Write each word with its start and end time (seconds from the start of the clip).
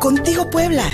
Contigo 0.00 0.48
Puebla. 0.50 0.84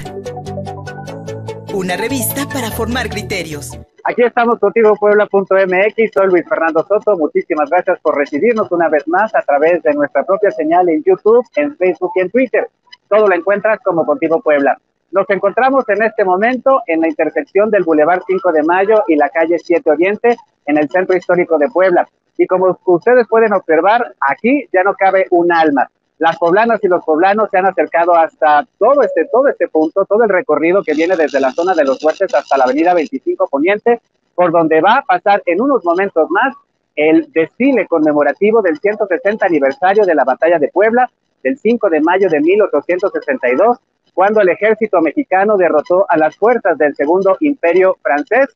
Una 1.73 1.97
revista 1.97 2.45
para 2.53 2.73
formar 2.73 3.09
criterios. 3.09 3.79
Aquí 4.03 4.23
estamos 4.25 4.59
contigo 4.59 4.97
Puebla.mx, 4.97 6.11
soy 6.13 6.27
Luis 6.27 6.45
Fernando 6.49 6.85
Soto, 6.85 7.17
muchísimas 7.17 7.71
gracias 7.71 8.01
por 8.01 8.17
recibirnos 8.17 8.73
una 8.73 8.89
vez 8.89 9.07
más 9.07 9.33
a 9.37 9.43
través 9.43 9.83
de 9.85 9.95
nuestra 9.95 10.25
propia 10.25 10.51
señal 10.51 10.89
en 10.89 11.05
YouTube, 11.05 11.47
en 11.55 11.77
Facebook 11.77 12.11
y 12.17 12.21
en 12.23 12.31
Twitter. 12.31 12.69
Todo 13.09 13.29
lo 13.29 13.35
encuentras 13.37 13.79
como 13.85 14.05
Contigo 14.05 14.41
Puebla. 14.41 14.77
Nos 15.13 15.31
encontramos 15.31 15.89
en 15.89 16.03
este 16.03 16.25
momento 16.25 16.83
en 16.89 17.03
la 17.03 17.09
intersección 17.09 17.71
del 17.71 17.85
Boulevard 17.85 18.23
5 18.27 18.51
de 18.51 18.65
Mayo 18.65 19.05
y 19.07 19.15
la 19.15 19.29
calle 19.29 19.61
7 19.61 19.89
Oriente, 19.89 20.37
en 20.67 20.79
el 20.79 20.89
centro 20.91 21.17
histórico 21.17 21.57
de 21.57 21.69
Puebla. 21.69 22.09
Y 22.37 22.49
como 22.49 22.77
ustedes 22.85 23.29
pueden 23.29 23.53
observar, 23.53 24.15
aquí 24.29 24.69
ya 24.73 24.83
no 24.83 24.95
cabe 24.95 25.27
un 25.31 25.53
alma. 25.53 25.89
Las 26.19 26.39
poblanas 26.39 26.83
y 26.83 26.89
los 26.89 27.05
poblanos 27.05 27.51
se 27.51 27.59
han 27.59 27.67
acercado 27.67 28.15
hasta 28.15 28.67
todo 28.79 29.03
este, 29.03 29.27
todo 29.27 29.49
este 29.49 29.69
punto, 29.69 30.05
todo 30.07 30.23
el 30.23 30.31
recorrido 30.31 30.83
que 30.83 30.95
viene 30.95 31.17
desde 31.17 31.41
la 31.41 31.53
zona 31.53 31.75
de 31.75 31.85
los 31.85 32.01
fuertes 32.01 32.35
hasta 32.35 32.57
la 32.57 32.65
avenida 32.65 32.95
25 32.95 33.49
Poniente, 33.49 34.01
por 34.35 34.51
donde 34.51 34.81
va 34.81 34.97
a 34.97 35.03
pasar 35.03 35.43
en 35.47 35.61
unos 35.61 35.85
momentos 35.85 36.31
más 36.31 36.55
el 36.95 37.31
desfile 37.33 37.87
conmemorativo 37.87 38.63
del 38.63 38.79
160 38.79 39.45
aniversario 39.45 40.07
de 40.07 40.15
la 40.15 40.25
batalla 40.25 40.59
de 40.59 40.69
Puebla, 40.69 41.11
del 41.43 41.59
5 41.59 41.91
de 41.91 42.01
mayo 42.01 42.29
de 42.31 42.41
1862, 42.41 43.79
cuando 44.15 44.41
el 44.41 44.49
ejército 44.49 45.03
mexicano 45.03 45.59
derrotó 45.59 46.07
a 46.09 46.17
las 46.17 46.35
fuerzas 46.37 46.79
del 46.79 46.97
segundo 46.97 47.37
imperio 47.41 47.99
francés 48.03 48.49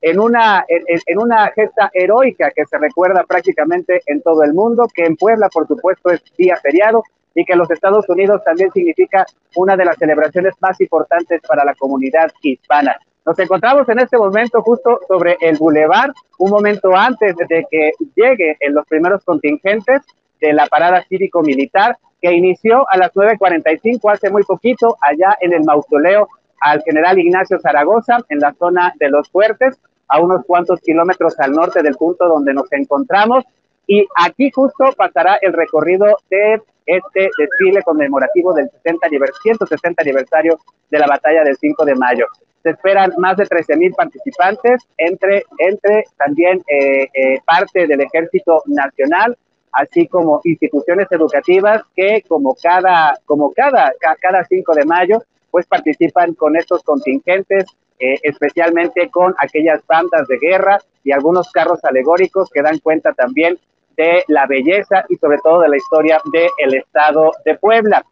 en 0.00 0.20
una, 0.20 0.64
en, 0.68 1.18
una 1.18 1.50
gesta 1.52 1.90
heroica 1.92 2.50
que 2.50 2.64
se 2.66 2.78
recuerda 2.78 3.24
prácticamente 3.24 4.00
en 4.06 4.22
todo 4.22 4.42
el 4.44 4.54
mundo, 4.54 4.88
que 4.94 5.04
en 5.04 5.16
Puebla, 5.16 5.48
por 5.48 5.66
supuesto, 5.66 6.10
es 6.10 6.22
día 6.36 6.56
feriado 6.56 7.02
y 7.34 7.44
que 7.44 7.52
en 7.52 7.58
los 7.58 7.70
Estados 7.70 8.08
Unidos 8.08 8.42
también 8.44 8.70
significa 8.72 9.26
una 9.56 9.76
de 9.76 9.84
las 9.84 9.96
celebraciones 9.96 10.54
más 10.60 10.80
importantes 10.80 11.40
para 11.46 11.64
la 11.64 11.74
comunidad 11.74 12.30
hispana. 12.42 12.96
Nos 13.26 13.38
encontramos 13.38 13.88
en 13.88 13.98
este 13.98 14.16
momento 14.16 14.62
justo 14.62 15.00
sobre 15.06 15.36
el 15.40 15.58
bulevar, 15.58 16.12
un 16.38 16.50
momento 16.50 16.96
antes 16.96 17.36
de 17.36 17.66
que 17.70 17.92
lleguen 18.14 18.56
los 18.70 18.86
primeros 18.86 19.22
contingentes 19.24 20.02
de 20.40 20.52
la 20.52 20.66
parada 20.66 21.04
cívico-militar 21.08 21.96
que 22.20 22.32
inició 22.32 22.86
a 22.90 22.96
las 22.96 23.12
9.45 23.12 24.12
hace 24.12 24.30
muy 24.30 24.42
poquito 24.44 24.96
allá 25.00 25.36
en 25.40 25.52
el 25.52 25.64
mausoleo 25.64 26.28
al 26.60 26.82
general 26.82 27.18
Ignacio 27.18 27.60
Zaragoza 27.60 28.18
en 28.28 28.40
la 28.40 28.52
zona 28.54 28.92
de 28.98 29.10
los 29.10 29.28
fuertes, 29.28 29.78
a 30.08 30.20
unos 30.20 30.44
cuantos 30.46 30.80
kilómetros 30.80 31.38
al 31.38 31.52
norte 31.52 31.82
del 31.82 31.94
punto 31.94 32.26
donde 32.28 32.54
nos 32.54 32.70
encontramos. 32.72 33.44
Y 33.86 34.06
aquí 34.16 34.50
justo 34.54 34.84
pasará 34.96 35.38
el 35.40 35.52
recorrido 35.52 36.06
de 36.30 36.60
este 36.86 37.30
desfile 37.38 37.82
conmemorativo 37.82 38.52
del 38.54 38.70
60 38.70 39.08
160 39.42 40.02
aniversario 40.02 40.58
de 40.90 40.98
la 40.98 41.06
batalla 41.06 41.44
del 41.44 41.56
5 41.56 41.84
de 41.84 41.94
mayo. 41.94 42.26
Se 42.62 42.70
esperan 42.70 43.12
más 43.18 43.36
de 43.36 43.46
13 43.46 43.76
mil 43.76 43.92
participantes, 43.92 44.82
entre, 44.96 45.44
entre 45.58 46.04
también 46.16 46.62
eh, 46.66 47.08
eh, 47.14 47.40
parte 47.44 47.86
del 47.86 48.00
Ejército 48.00 48.62
Nacional, 48.66 49.36
así 49.72 50.06
como 50.08 50.40
instituciones 50.44 51.06
educativas 51.10 51.82
que 51.94 52.22
como 52.26 52.56
cada, 52.60 53.18
como 53.26 53.52
cada, 53.52 53.92
cada 54.20 54.44
5 54.44 54.74
de 54.74 54.84
mayo 54.84 55.22
pues 55.50 55.66
participan 55.66 56.34
con 56.34 56.56
estos 56.56 56.82
contingentes, 56.82 57.64
eh, 57.98 58.18
especialmente 58.22 59.10
con 59.10 59.34
aquellas 59.38 59.84
bandas 59.86 60.26
de 60.28 60.38
guerra 60.38 60.78
y 61.02 61.12
algunos 61.12 61.50
carros 61.50 61.84
alegóricos 61.84 62.48
que 62.50 62.62
dan 62.62 62.78
cuenta 62.78 63.12
también 63.12 63.58
de 63.96 64.24
la 64.28 64.46
belleza 64.46 65.04
y 65.08 65.16
sobre 65.16 65.38
todo 65.38 65.60
de 65.60 65.68
la 65.68 65.76
historia 65.76 66.20
del 66.32 66.74
estado 66.74 67.32
de 67.44 67.56
Puebla. 67.56 68.04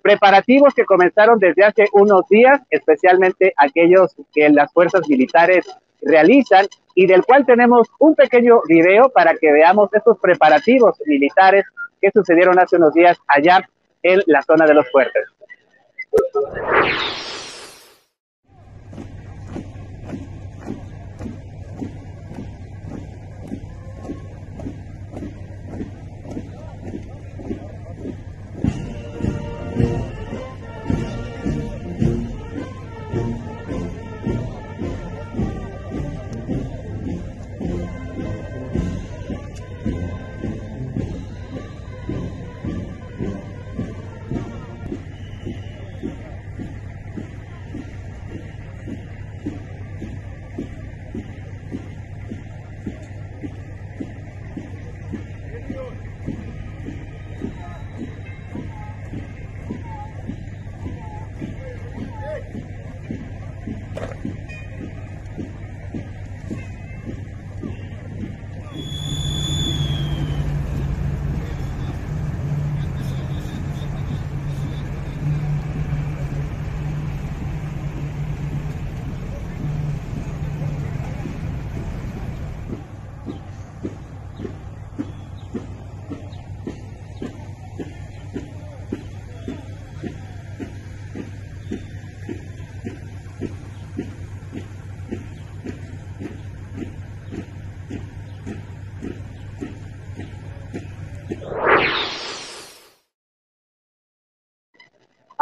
Preparativos 0.00 0.74
que 0.74 0.84
comenzaron 0.84 1.38
desde 1.38 1.64
hace 1.64 1.86
unos 1.92 2.28
días, 2.28 2.60
especialmente 2.70 3.52
aquellos 3.56 4.14
que 4.32 4.48
las 4.50 4.72
fuerzas 4.72 5.08
militares 5.08 5.66
realizan 6.00 6.66
y 6.94 7.06
del 7.06 7.24
cual 7.24 7.46
tenemos 7.46 7.88
un 7.98 8.14
pequeño 8.14 8.62
video 8.68 9.08
para 9.08 9.34
que 9.34 9.50
veamos 9.52 9.92
estos 9.92 10.18
preparativos 10.18 11.00
militares 11.06 11.64
que 12.00 12.10
sucedieron 12.10 12.58
hace 12.58 12.76
unos 12.76 12.94
días 12.94 13.18
allá 13.28 13.68
en 14.02 14.20
la 14.26 14.42
zona 14.42 14.66
de 14.66 14.74
los 14.74 14.90
fuertes. 14.90 15.24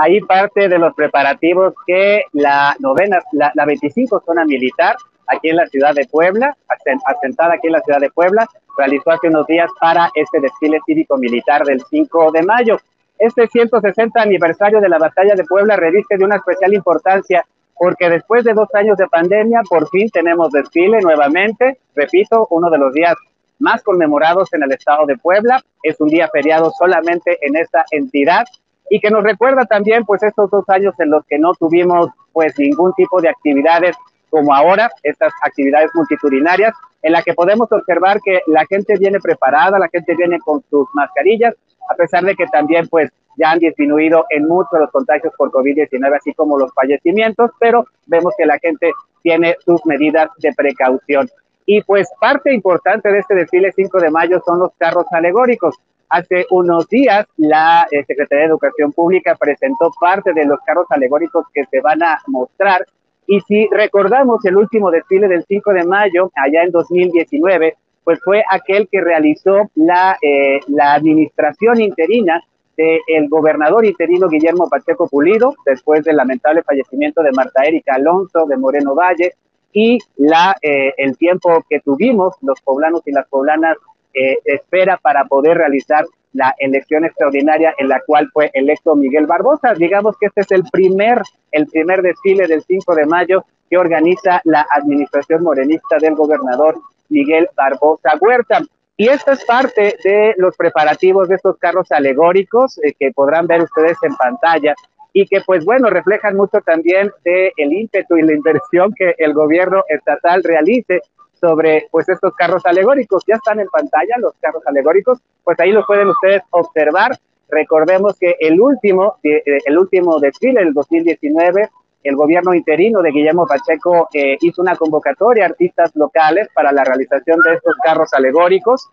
Ahí 0.01 0.21
parte 0.21 0.69
de 0.69 0.79
los 0.79 0.95
preparativos 0.95 1.75
que 1.87 2.25
la 2.33 2.75
novena, 2.79 3.21
la, 3.33 3.65
25 3.65 4.23
zona 4.25 4.45
militar, 4.45 4.97
aquí 5.27 5.51
en 5.51 5.57
la 5.57 5.67
ciudad 5.67 5.95
de 5.95 6.07
Puebla, 6.07 6.57
asentada 7.05 7.55
aquí 7.55 7.67
en 7.67 7.75
la 7.75 7.81
ciudad 7.81 8.01
de 8.01 8.11
Puebla, 8.11 8.49
realizó 8.77 9.11
hace 9.11 9.29
unos 9.29 9.47
días 9.47 9.71
para 9.81 10.11
este 10.15 10.41
desfile 10.41 10.81
cívico-militar 10.87 11.65
del 11.65 11.81
5 11.89 12.33
de 12.33 12.43
mayo. 12.43 12.79
Este 13.19 13.47
160 13.47 14.21
aniversario 14.21 14.81
de 14.81 14.89
la 14.89 14.99
batalla 14.99 15.35
de 15.35 15.45
Puebla 15.45 15.77
reviste 15.77 16.17
de 16.17 16.25
una 16.25 16.37
especial 16.37 16.73
importancia 16.73 17.45
porque 17.79 18.11
después 18.11 18.45
de 18.45 18.53
dos 18.53 18.69
años 18.75 18.97
de 18.99 19.07
pandemia, 19.09 19.63
por 19.69 19.89
fin 19.89 20.11
tenemos 20.11 20.51
desfile 20.51 21.01
nuevamente. 21.01 21.79
Repito, 21.95 22.47
uno 22.51 22.69
de 22.71 22.79
los 22.79 22.93
días 22.93 23.15
más 23.59 23.83
conmemorados 23.83 24.53
en 24.53 24.63
el 24.63 24.73
estado 24.73 25.07
de 25.07 25.17
Puebla. 25.17 25.63
Es 25.83 26.01
un 26.01 26.09
día 26.09 26.29
feriado 26.29 26.73
solamente 26.79 27.39
en 27.41 27.57
esta 27.57 27.85
entidad 27.91 28.45
y 28.91 29.01
que 29.01 29.11
nos 29.11 29.23
recuerda 29.23 29.65
también 29.65 30.05
pues 30.05 30.23
estos 30.23 30.51
dos 30.51 30.69
años 30.69 30.95
en 30.99 31.11
los 31.11 31.25
que 31.27 31.39
no 31.39 31.55
tuvimos 31.55 32.09
pues 32.33 32.59
ningún 32.59 32.93
tipo 32.95 33.21
de 33.23 33.31
actividades 33.31 33.97
como 34.29 34.55
ahora, 34.55 34.91
estas 35.03 35.33
actividades 35.43 35.91
multitudinarias, 35.95 36.75
en 37.03 37.13
la 37.13 37.23
que 37.23 37.35
podemos 37.35 37.71
observar 37.73 38.21
que 38.23 38.41
la 38.47 38.65
gente 38.67 38.97
viene 38.99 39.19
preparada, 39.21 39.79
la 39.79 39.89
gente 39.89 40.15
viene 40.15 40.39
con 40.41 40.63
sus 40.69 40.87
mascarillas, 40.93 41.55
a 41.89 41.95
pesar 41.95 42.25
de 42.25 42.35
que 42.37 42.47
también 42.47 42.87
pues 42.89 43.11
ya 43.37 43.53
han 43.53 43.59
disminuido 43.59 44.27
en 44.31 44.47
mucho 44.47 44.77
los 44.79 44.91
contagios 44.91 45.33
por 45.37 45.51
COVID-19, 45.51 46.17
así 46.17 46.35
como 46.35 46.59
los 46.59 46.73
fallecimientos, 46.75 47.51
pero 47.59 47.87
vemos 48.07 48.35
que 48.37 48.47
la 48.47 48.59
gente 48.59 48.93
tiene 49.23 49.57
sus 49.65 49.85
medidas 49.87 50.29
de 50.39 50.53
precaución. 50.53 51.29
Y 51.67 51.83
pues 51.83 52.09
parte 52.21 52.53
importante 52.53 53.11
de 53.11 53.19
este 53.19 53.35
desfile 53.35 53.73
5 53.73 53.99
de 54.01 54.11
mayo 54.11 54.43
son 54.45 54.59
los 54.59 54.71
carros 54.79 55.07
alegóricos. 55.13 55.77
Hace 56.11 56.45
unos 56.51 56.89
días 56.89 57.25
la 57.37 57.87
eh, 57.91 58.05
Secretaría 58.05 58.43
de 58.45 58.51
Educación 58.51 58.93
Pública 58.93 59.37
presentó 59.37 59.93
parte 60.01 60.33
de 60.33 60.45
los 60.45 60.59
carros 60.67 60.87
alegóricos 60.91 61.47
que 61.55 61.65
se 61.67 61.81
van 61.81 62.03
a 62.03 62.19
mostrar. 62.27 62.85
Y 63.29 63.41
si 63.43 63.69
recordamos 63.71 64.45
el 64.45 64.57
último 64.57 64.91
desfile 64.91 65.29
del 65.29 65.45
5 65.45 65.73
de 65.73 65.85
mayo, 65.85 66.33
allá 66.35 66.65
en 66.65 66.73
2019, 66.73 67.77
pues 68.03 68.19
fue 68.25 68.43
aquel 68.51 68.89
que 68.89 69.01
realizó 69.01 69.71
la, 69.77 70.19
eh, 70.21 70.59
la 70.67 70.95
administración 70.95 71.81
interina 71.81 72.43
del 72.77 73.29
gobernador 73.29 73.85
interino 73.85 74.29
Guillermo 74.29 74.69
Pacheco 74.69 75.07
Pulido, 75.07 75.55
después 75.65 76.03
del 76.03 76.17
lamentable 76.17 76.63
fallecimiento 76.63 77.23
de 77.23 77.31
Marta 77.33 77.63
Erika 77.63 77.95
Alonso 77.95 78.47
de 78.47 78.57
Moreno 78.57 78.95
Valle, 78.95 79.35
y 79.73 79.99
la, 80.17 80.57
eh, 80.63 80.93
el 80.97 81.17
tiempo 81.17 81.65
que 81.69 81.81
tuvimos 81.81 82.35
los 82.43 82.61
poblanos 82.63 83.03
y 83.07 83.13
las 83.13 83.29
poblanas 83.29 83.77
eh, 84.15 84.39
espera 84.45 84.97
para 84.97 85.25
poder 85.25 85.59
realizar 85.59 86.05
la 86.33 86.55
elección 86.59 87.05
extraordinaria 87.05 87.75
en 87.79 87.89
la 87.89 88.01
cual 88.07 88.29
fue 88.33 88.51
electo 88.55 88.95
Miguel 88.95 89.27
Barbosa. 89.27 89.75
Digamos 89.75 90.17
que 90.19 90.27
este 90.27 90.43
es 90.43 90.51
el 90.53 90.65
primer, 90.71 91.21
el 91.53 91.67
primer 91.67 92.03
desfile 92.03 92.47
del 92.47 92.63
5 92.63 92.95
de 92.95 93.07
mayo 93.07 93.45
que 93.69 93.79
organiza 93.79 94.41
la 94.45 94.67
administración 94.77 95.43
morenista 95.43 95.99
del 95.99 96.15
gobernador 96.15 96.77
Miguel 97.09 97.49
Barbosa 97.57 98.13
Huerta. 98.21 98.61
Y 98.97 99.09
esto 99.09 99.33
es 99.33 99.45
parte 99.45 99.97
de 100.05 100.35
los 100.37 100.57
preparativos 100.57 101.29
de 101.29 101.37
estos 101.37 101.57
carros 101.57 101.91
alegóricos 101.91 102.79
eh, 102.85 102.93
que 102.99 103.13
podrán 103.13 103.47
ver 103.47 103.63
ustedes 103.63 103.97
en 104.03 104.15
pantalla 104.15 104.75
y 105.13 105.27
que 105.27 105.41
pues 105.41 105.65
bueno 105.65 105.91
reflejan 105.91 106.37
mucho 106.37 106.61
también 106.61 107.11
de 107.25 107.53
el 107.57 107.73
ímpetu 107.73 108.17
y 108.17 108.23
la 108.23 108.35
inversión 108.35 108.93
que 108.95 109.15
el 109.19 109.33
gobierno 109.33 109.83
estatal 109.89 110.45
realice 110.45 111.01
sobre 111.41 111.89
pues 111.91 112.09
estos 112.09 112.35
carros 112.35 112.65
alegóricos. 112.67 113.25
Ya 113.27 113.37
están 113.37 113.61
en 113.61 113.69
pantalla 113.69 114.17
los 114.19 114.35
carros 114.41 114.63
alegóricos, 114.67 115.19
pues 115.45 115.59
ahí 115.61 115.73
los 115.73 115.87
pueden 115.87 116.09
ustedes 116.09 116.43
observar. 116.51 117.19
Recordemos 117.49 118.17
que 118.19 118.37
el 118.39 118.61
último, 118.61 119.17
eh, 119.23 119.43
el 119.67 119.79
último 119.79 120.21
desfile 120.21 120.61
del 120.61 120.73
2019, 120.73 121.69
el 122.03 122.17
gobierno 122.17 122.55
interino 122.55 123.03
de 123.03 123.11
Guillermo 123.11 123.47
Pacheco 123.47 124.09
eh, 124.15 124.37
hizo 124.41 124.63
una 124.63 124.77
convocatoria 124.77 125.45
a 125.45 125.49
artistas 125.49 125.95
locales 125.95 126.49
para 126.55 126.73
la 126.73 126.85
realización 126.85 127.41
de 127.41 127.55
estos 127.55 127.75
carros 127.83 128.13
alegóricos. 128.15 128.89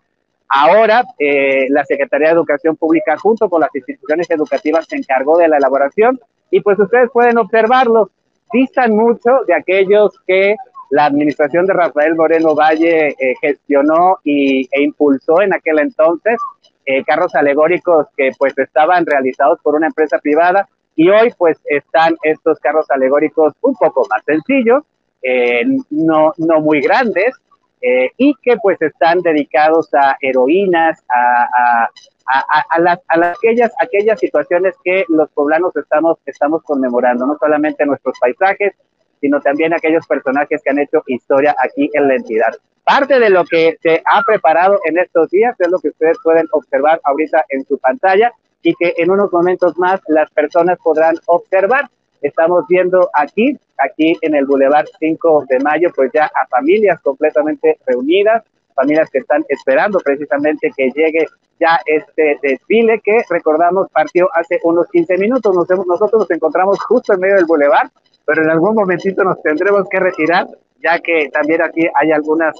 Ahora, 0.48 1.04
eh, 1.18 1.66
la 1.70 1.84
Secretaría 1.84 2.28
de 2.28 2.34
Educación 2.34 2.76
Pública, 2.76 3.16
junto 3.18 3.48
con 3.48 3.60
las 3.60 3.74
instituciones 3.74 4.30
educativas, 4.30 4.86
se 4.86 4.96
encargó 4.96 5.38
de 5.38 5.48
la 5.48 5.58
elaboración 5.58 6.18
y 6.50 6.60
pues 6.60 6.78
ustedes 6.78 7.10
pueden 7.10 7.38
observarlos. 7.38 8.08
Distan 8.52 8.96
mucho 8.96 9.44
de 9.46 9.54
aquellos 9.54 10.18
que 10.26 10.56
la 10.90 11.06
administración 11.06 11.66
de 11.66 11.74
Rafael 11.74 12.14
Moreno 12.14 12.54
Valle 12.54 13.08
eh, 13.08 13.34
gestionó 13.40 14.18
y, 14.24 14.68
e 14.72 14.82
impulsó 14.82 15.42
en 15.42 15.54
aquel 15.54 15.78
entonces 15.78 16.38
eh, 16.86 17.04
carros 17.04 17.34
alegóricos 17.34 18.06
que 18.16 18.30
pues 18.38 18.56
estaban 18.56 19.04
realizados 19.04 19.58
por 19.62 19.74
una 19.74 19.88
empresa 19.88 20.18
privada 20.18 20.68
y 20.96 21.10
hoy 21.10 21.32
pues 21.36 21.58
están 21.66 22.16
estos 22.22 22.58
carros 22.60 22.90
alegóricos 22.90 23.52
un 23.60 23.74
poco 23.74 24.06
más 24.08 24.24
sencillos, 24.24 24.82
eh, 25.22 25.62
no, 25.90 26.32
no 26.38 26.60
muy 26.60 26.80
grandes 26.80 27.34
y 28.16 28.34
que 28.42 28.56
pues 28.56 28.82
están 28.82 29.20
dedicados 29.20 29.94
a 29.94 30.16
heroínas, 30.20 31.00
a, 31.08 31.44
a, 31.44 31.90
a, 32.26 32.64
a, 32.70 32.80
las, 32.80 32.98
a 33.08 33.30
aquellas, 33.30 33.72
aquellas 33.80 34.18
situaciones 34.18 34.74
que 34.82 35.04
los 35.08 35.30
poblanos 35.30 35.76
estamos, 35.76 36.18
estamos 36.26 36.64
conmemorando, 36.64 37.24
no 37.24 37.36
solamente 37.38 37.86
nuestros 37.86 38.18
paisajes, 38.18 38.74
sino 39.20 39.40
también 39.40 39.72
aquellos 39.72 40.06
personajes 40.06 40.60
que 40.62 40.70
han 40.70 40.78
hecho 40.78 41.02
historia 41.06 41.54
aquí 41.62 41.90
en 41.92 42.08
la 42.08 42.16
entidad. 42.16 42.54
Parte 42.84 43.18
de 43.18 43.30
lo 43.30 43.44
que 43.44 43.76
se 43.82 44.02
ha 44.04 44.22
preparado 44.22 44.80
en 44.84 44.98
estos 44.98 45.28
días 45.30 45.54
es 45.58 45.68
lo 45.68 45.78
que 45.78 45.88
ustedes 45.88 46.16
pueden 46.22 46.46
observar 46.52 47.00
ahorita 47.04 47.44
en 47.50 47.64
su 47.66 47.78
pantalla 47.78 48.32
y 48.62 48.74
que 48.74 48.94
en 48.96 49.10
unos 49.10 49.32
momentos 49.32 49.76
más 49.78 50.00
las 50.08 50.30
personas 50.30 50.78
podrán 50.82 51.16
observar. 51.26 51.88
Estamos 52.22 52.66
viendo 52.66 53.10
aquí, 53.12 53.58
aquí 53.78 54.16
en 54.22 54.34
el 54.34 54.46
Boulevard 54.46 54.86
5 54.98 55.46
de 55.48 55.60
Mayo, 55.60 55.90
pues 55.94 56.10
ya 56.12 56.30
a 56.34 56.46
familias 56.46 57.00
completamente 57.00 57.78
reunidas, 57.86 58.42
familias 58.74 59.10
que 59.10 59.18
están 59.18 59.44
esperando 59.48 60.00
precisamente 60.00 60.72
que 60.76 60.90
llegue 60.90 61.26
ya 61.60 61.80
este 61.86 62.38
desfile 62.42 63.00
que 63.04 63.22
recordamos 63.28 63.88
partió 63.90 64.28
hace 64.34 64.60
unos 64.62 64.88
15 64.88 65.18
minutos. 65.18 65.54
nosotros 65.54 66.20
nos 66.20 66.30
encontramos 66.30 66.78
justo 66.80 67.12
en 67.12 67.20
medio 67.20 67.36
del 67.36 67.46
Boulevard 67.46 67.90
pero 68.28 68.42
en 68.42 68.50
algún 68.50 68.74
momentito 68.74 69.24
nos 69.24 69.40
tendremos 69.40 69.88
que 69.88 69.98
retirar, 69.98 70.46
ya 70.84 70.98
que 70.98 71.30
también 71.32 71.62
aquí 71.62 71.88
hay 71.94 72.12
algunas, 72.12 72.54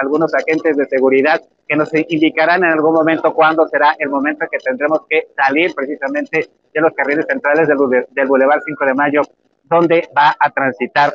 algunos 0.00 0.34
agentes 0.34 0.76
de 0.76 0.84
seguridad 0.86 1.40
que 1.68 1.76
nos 1.76 1.94
indicarán 1.94 2.64
en 2.64 2.72
algún 2.72 2.92
momento 2.92 3.32
cuándo 3.32 3.68
será 3.68 3.94
el 4.00 4.10
momento 4.10 4.44
que 4.50 4.58
tendremos 4.58 5.02
que 5.08 5.28
salir 5.36 5.72
precisamente 5.76 6.48
de 6.74 6.80
los 6.80 6.92
carriles 6.94 7.24
centrales 7.28 7.68
del, 7.68 7.78
del 8.10 8.26
Boulevard 8.26 8.62
5 8.66 8.84
de 8.84 8.94
Mayo, 8.94 9.22
donde 9.62 10.08
va 10.18 10.34
a 10.40 10.50
transitar 10.50 11.12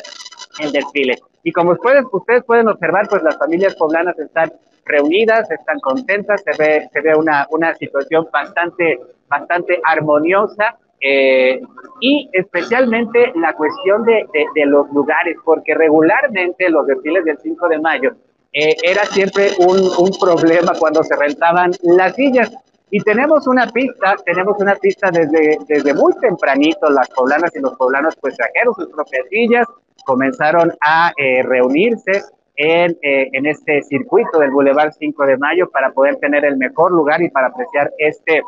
el 0.61 0.71
desfile. 0.71 1.17
Y 1.43 1.51
como 1.51 1.71
ustedes, 1.71 2.05
ustedes 2.09 2.45
pueden 2.45 2.69
observar, 2.69 3.09
pues 3.09 3.21
las 3.23 3.37
familias 3.37 3.75
poblanas 3.75 4.17
están 4.17 4.53
reunidas, 4.85 5.51
están 5.51 5.81
contentas, 5.81 6.41
se 6.43 6.51
ve, 6.57 6.87
se 6.93 7.01
ve 7.01 7.13
una, 7.13 7.45
una 7.49 7.75
situación 7.75 8.25
bastante, 8.31 9.01
bastante 9.27 9.81
armoniosa 9.83 10.77
eh, 10.99 11.61
y 11.99 12.29
especialmente 12.33 13.31
la 13.35 13.53
cuestión 13.53 14.03
de, 14.03 14.25
de, 14.55 14.65
los 14.65 14.89
lugares, 14.91 15.35
porque 15.43 15.75
regularmente 15.75 16.69
los 16.69 16.87
desfiles 16.87 17.23
del 17.25 17.37
5 17.37 17.67
de 17.67 17.79
mayo 17.79 18.15
eh, 18.53 18.75
era 18.83 19.05
siempre 19.05 19.51
un, 19.59 19.79
un, 19.79 20.11
problema 20.19 20.73
cuando 20.79 21.03
se 21.03 21.15
rentaban 21.15 21.71
las 21.83 22.15
sillas. 22.15 22.51
Y 22.89 23.01
tenemos 23.01 23.47
una 23.47 23.67
pista, 23.67 24.15
tenemos 24.25 24.55
una 24.59 24.75
pista 24.75 25.11
desde, 25.11 25.57
desde 25.67 25.93
muy 25.93 26.13
tempranito, 26.19 26.89
las 26.89 27.09
poblanas 27.09 27.55
y 27.55 27.59
los 27.59 27.75
poblanos 27.75 28.15
pues 28.19 28.35
trajeron 28.35 28.73
sus 28.73 28.87
propias 28.87 29.27
sillas, 29.29 29.67
comenzaron 30.05 30.73
a 30.81 31.11
eh, 31.17 31.43
reunirse 31.43 32.23
en, 32.55 32.97
en 33.01 33.45
este 33.45 33.83
circuito 33.83 34.39
del 34.39 34.49
Boulevard 34.49 34.93
5 34.97 35.25
de 35.25 35.37
Mayo 35.37 35.69
para 35.69 35.91
poder 35.91 36.15
tener 36.15 36.43
el 36.43 36.57
mejor 36.57 36.91
lugar 36.91 37.21
y 37.21 37.29
para 37.29 37.47
apreciar 37.47 37.91
este 37.99 38.41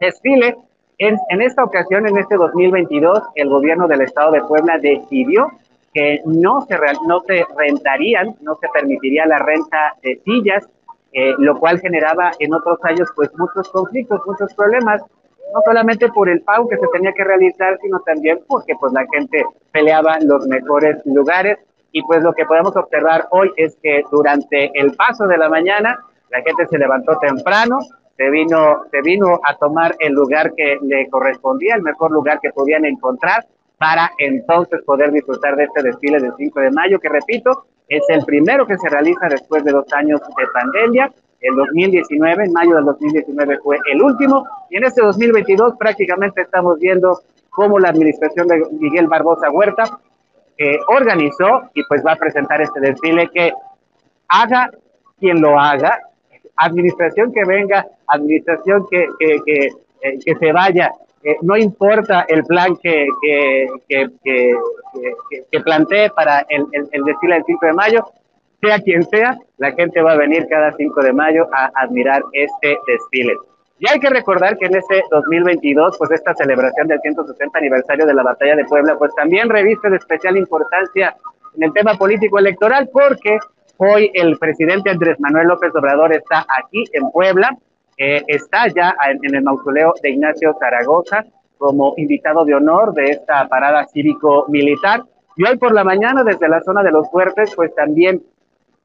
desfile 0.00 0.56
en, 0.98 1.42
esta 1.42 1.62
ocasión, 1.62 2.06
en 2.06 2.16
este 2.16 2.36
2022, 2.36 3.22
el 3.34 3.50
gobierno 3.50 3.86
del 3.86 4.00
estado 4.00 4.32
de 4.32 4.42
Puebla 4.42 4.78
decidió 4.78 5.50
que 5.92 6.22
no 6.24 6.62
se, 6.62 6.76
no 7.06 7.20
se 7.20 7.44
rentarían, 7.56 8.34
no 8.40 8.54
se 8.56 8.68
permitiría 8.68 9.26
la 9.26 9.38
renta 9.38 9.94
de 10.02 10.20
sillas, 10.24 10.66
eh, 11.12 11.34
lo 11.38 11.58
cual 11.58 11.80
generaba 11.80 12.32
en 12.38 12.52
otros 12.52 12.78
años 12.84 13.08
pues 13.14 13.30
muchos 13.36 13.68
conflictos, 13.70 14.20
muchos 14.26 14.52
problemas, 14.54 15.02
no 15.54 15.60
solamente 15.64 16.08
por 16.08 16.28
el 16.28 16.40
pago 16.42 16.68
que 16.68 16.76
se 16.76 16.86
tenía 16.92 17.12
que 17.12 17.24
realizar, 17.24 17.78
sino 17.80 18.00
también 18.00 18.40
porque 18.46 18.74
pues 18.78 18.92
la 18.92 19.06
gente 19.12 19.44
peleaba 19.72 20.18
los 20.20 20.46
mejores 20.46 21.00
lugares. 21.04 21.58
Y 21.92 22.02
pues 22.02 22.22
lo 22.22 22.34
que 22.34 22.44
podemos 22.44 22.76
observar 22.76 23.26
hoy 23.30 23.50
es 23.56 23.76
que 23.82 24.02
durante 24.10 24.70
el 24.74 24.92
paso 24.96 25.26
de 25.26 25.38
la 25.38 25.48
mañana 25.48 25.98
la 26.30 26.42
gente 26.42 26.66
se 26.66 26.78
levantó 26.78 27.16
temprano, 27.18 27.78
se 28.16 28.30
vino, 28.30 28.84
se 28.90 29.02
vino 29.02 29.40
a 29.44 29.56
tomar 29.56 29.94
el 29.98 30.12
lugar 30.12 30.52
que 30.54 30.78
le 30.82 31.08
correspondía, 31.08 31.74
el 31.74 31.82
mejor 31.82 32.10
lugar 32.10 32.40
que 32.40 32.50
podían 32.50 32.84
encontrar 32.84 33.46
para 33.78 34.10
entonces 34.18 34.82
poder 34.84 35.12
disfrutar 35.12 35.56
de 35.56 35.64
este 35.64 35.82
desfile 35.82 36.18
del 36.18 36.32
5 36.36 36.60
de 36.60 36.70
mayo, 36.70 36.98
que 36.98 37.08
repito, 37.08 37.64
es 37.88 38.02
el 38.08 38.24
primero 38.24 38.66
que 38.66 38.78
se 38.78 38.88
realiza 38.88 39.28
después 39.28 39.64
de 39.64 39.72
dos 39.72 39.92
años 39.92 40.20
de 40.20 40.46
pandemia. 40.52 41.12
El 41.40 41.54
2019, 41.54 42.44
en 42.44 42.52
mayo 42.52 42.76
del 42.76 42.86
2019 42.86 43.58
fue 43.62 43.78
el 43.92 44.02
último, 44.02 44.46
y 44.70 44.78
en 44.78 44.84
este 44.84 45.02
2022 45.02 45.74
prácticamente 45.78 46.40
estamos 46.40 46.78
viendo 46.78 47.20
cómo 47.50 47.78
la 47.78 47.90
administración 47.90 48.48
de 48.48 48.62
Miguel 48.80 49.06
Barbosa 49.06 49.50
Huerta 49.50 49.84
eh, 50.58 50.78
organizó 50.88 51.70
y 51.74 51.84
pues 51.84 52.02
va 52.04 52.12
a 52.12 52.16
presentar 52.16 52.62
este 52.62 52.80
desfile 52.80 53.28
que 53.32 53.52
haga 54.28 54.70
quien 55.18 55.40
lo 55.40 55.58
haga, 55.60 56.00
administración 56.56 57.32
que 57.32 57.44
venga, 57.44 57.86
administración 58.08 58.86
que, 58.90 59.06
que, 59.18 59.40
que, 59.44 59.66
eh, 60.02 60.18
que 60.24 60.34
se 60.36 60.52
vaya, 60.52 60.92
eh, 61.22 61.36
no 61.42 61.56
importa 61.56 62.24
el 62.28 62.44
plan 62.44 62.76
que, 62.76 63.08
que, 63.88 64.08
plantee 65.64 66.10
para 66.10 66.46
el, 66.48 66.64
el, 66.72 66.88
el, 66.92 67.02
desfile 67.02 67.34
del 67.34 67.44
5 67.44 67.66
de 67.66 67.72
mayo, 67.72 68.04
sea 68.60 68.78
quien 68.78 69.02
sea, 69.08 69.36
la 69.58 69.72
gente 69.72 70.00
va 70.00 70.12
a 70.12 70.16
venir 70.16 70.46
cada 70.48 70.72
5 70.72 71.02
de 71.02 71.12
mayo 71.12 71.48
a 71.52 71.70
admirar 71.74 72.22
este 72.32 72.78
desfile. 72.86 73.34
Y 73.78 73.90
hay 73.90 73.98
que 73.98 74.08
recordar 74.08 74.56
que 74.56 74.66
en 74.66 74.76
este 74.76 75.02
2022, 75.10 75.96
pues 75.98 76.10
esta 76.12 76.34
celebración 76.34 76.88
del 76.88 77.00
160 77.00 77.58
aniversario 77.58 78.06
de 78.06 78.14
la 78.14 78.22
Batalla 78.22 78.56
de 78.56 78.64
Puebla, 78.64 78.96
pues 78.96 79.14
también 79.14 79.50
reviste 79.50 79.90
de 79.90 79.96
especial 79.96 80.36
importancia 80.36 81.14
en 81.56 81.64
el 81.64 81.72
tema 81.72 81.94
político 81.94 82.38
electoral, 82.38 82.88
porque 82.92 83.38
Hoy 83.78 84.10
el 84.14 84.38
presidente 84.38 84.88
Andrés 84.88 85.20
Manuel 85.20 85.48
López 85.48 85.70
Obrador 85.74 86.10
está 86.14 86.46
aquí 86.58 86.84
en 86.94 87.10
Puebla, 87.10 87.58
eh, 87.98 88.22
está 88.26 88.68
ya 88.68 88.96
en, 89.06 89.34
el 89.34 89.42
mausoleo 89.42 89.92
de 90.02 90.10
Ignacio 90.10 90.56
Zaragoza 90.58 91.26
como 91.58 91.92
invitado 91.98 92.46
de 92.46 92.54
honor 92.54 92.94
de 92.94 93.10
esta 93.10 93.46
parada 93.48 93.86
cívico-militar. 93.86 95.02
Y 95.36 95.46
hoy 95.46 95.58
por 95.58 95.74
la 95.74 95.84
mañana, 95.84 96.24
desde 96.24 96.48
la 96.48 96.62
zona 96.62 96.82
de 96.82 96.90
los 96.90 97.10
fuertes, 97.10 97.52
pues 97.54 97.74
también 97.74 98.22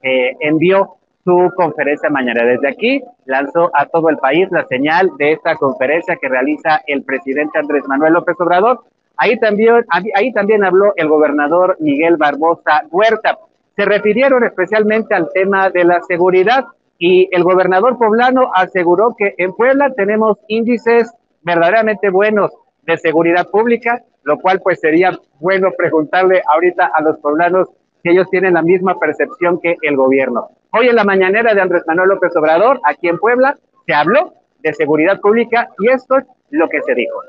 eh, 0.01 0.35
envió 0.41 0.97
su 1.23 1.51
conferencia 1.55 2.09
mañana. 2.09 2.43
Desde 2.43 2.67
aquí 2.67 3.01
lanzó 3.25 3.71
a 3.73 3.85
todo 3.85 4.09
el 4.09 4.17
país 4.17 4.49
la 4.51 4.65
señal 4.67 5.11
de 5.17 5.33
esta 5.33 5.55
conferencia 5.55 6.17
que 6.17 6.27
realiza 6.27 6.81
el 6.85 7.03
presidente 7.03 7.57
Andrés 7.57 7.83
Manuel 7.87 8.13
López 8.13 8.35
Obrador. 8.39 8.83
Ahí 9.15 9.39
también, 9.39 9.85
ahí 9.89 10.33
también 10.33 10.65
habló 10.65 10.91
el 10.97 11.07
gobernador 11.07 11.77
Miguel 11.79 12.17
Barbosa 12.17 12.83
Huerta 12.89 13.37
se 13.75 13.85
refirieron 13.85 14.43
especialmente 14.43 15.15
al 15.15 15.29
tema 15.33 15.69
de 15.69 15.83
la 15.85 16.01
seguridad 16.01 16.65
y 16.97 17.27
el 17.31 17.43
gobernador 17.43 17.97
poblano 17.97 18.51
aseguró 18.53 19.15
que 19.17 19.33
en 19.37 19.53
Puebla 19.53 19.91
tenemos 19.95 20.37
índices 20.47 21.11
verdaderamente 21.41 22.09
buenos 22.09 22.51
de 22.83 22.97
seguridad 22.97 23.47
pública, 23.49 24.03
lo 24.23 24.37
cual 24.37 24.61
pues 24.61 24.79
sería 24.79 25.17
bueno 25.39 25.71
preguntarle 25.77 26.43
ahorita 26.53 26.91
a 26.93 27.01
los 27.01 27.17
poblanos 27.17 27.69
si 28.03 28.09
ellos 28.09 28.29
tienen 28.29 28.53
la 28.53 28.61
misma 28.61 28.99
percepción 28.99 29.59
que 29.59 29.77
el 29.81 29.95
gobierno. 29.95 30.49
Hoy 30.71 30.87
en 30.87 30.95
la 30.95 31.03
mañanera 31.03 31.53
de 31.53 31.61
Andrés 31.61 31.83
Manuel 31.87 32.09
López 32.09 32.35
Obrador, 32.35 32.79
aquí 32.83 33.07
en 33.07 33.17
Puebla, 33.17 33.57
se 33.85 33.93
habló 33.93 34.33
de 34.59 34.73
seguridad 34.73 35.19
pública 35.19 35.69
y 35.79 35.89
esto 35.89 36.17
es 36.17 36.25
lo 36.51 36.69
que 36.69 36.81
se 36.81 36.95
dijo. 36.95 37.19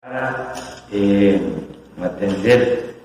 Para 0.00 0.54
eh, 0.92 1.40
atender 2.02 2.99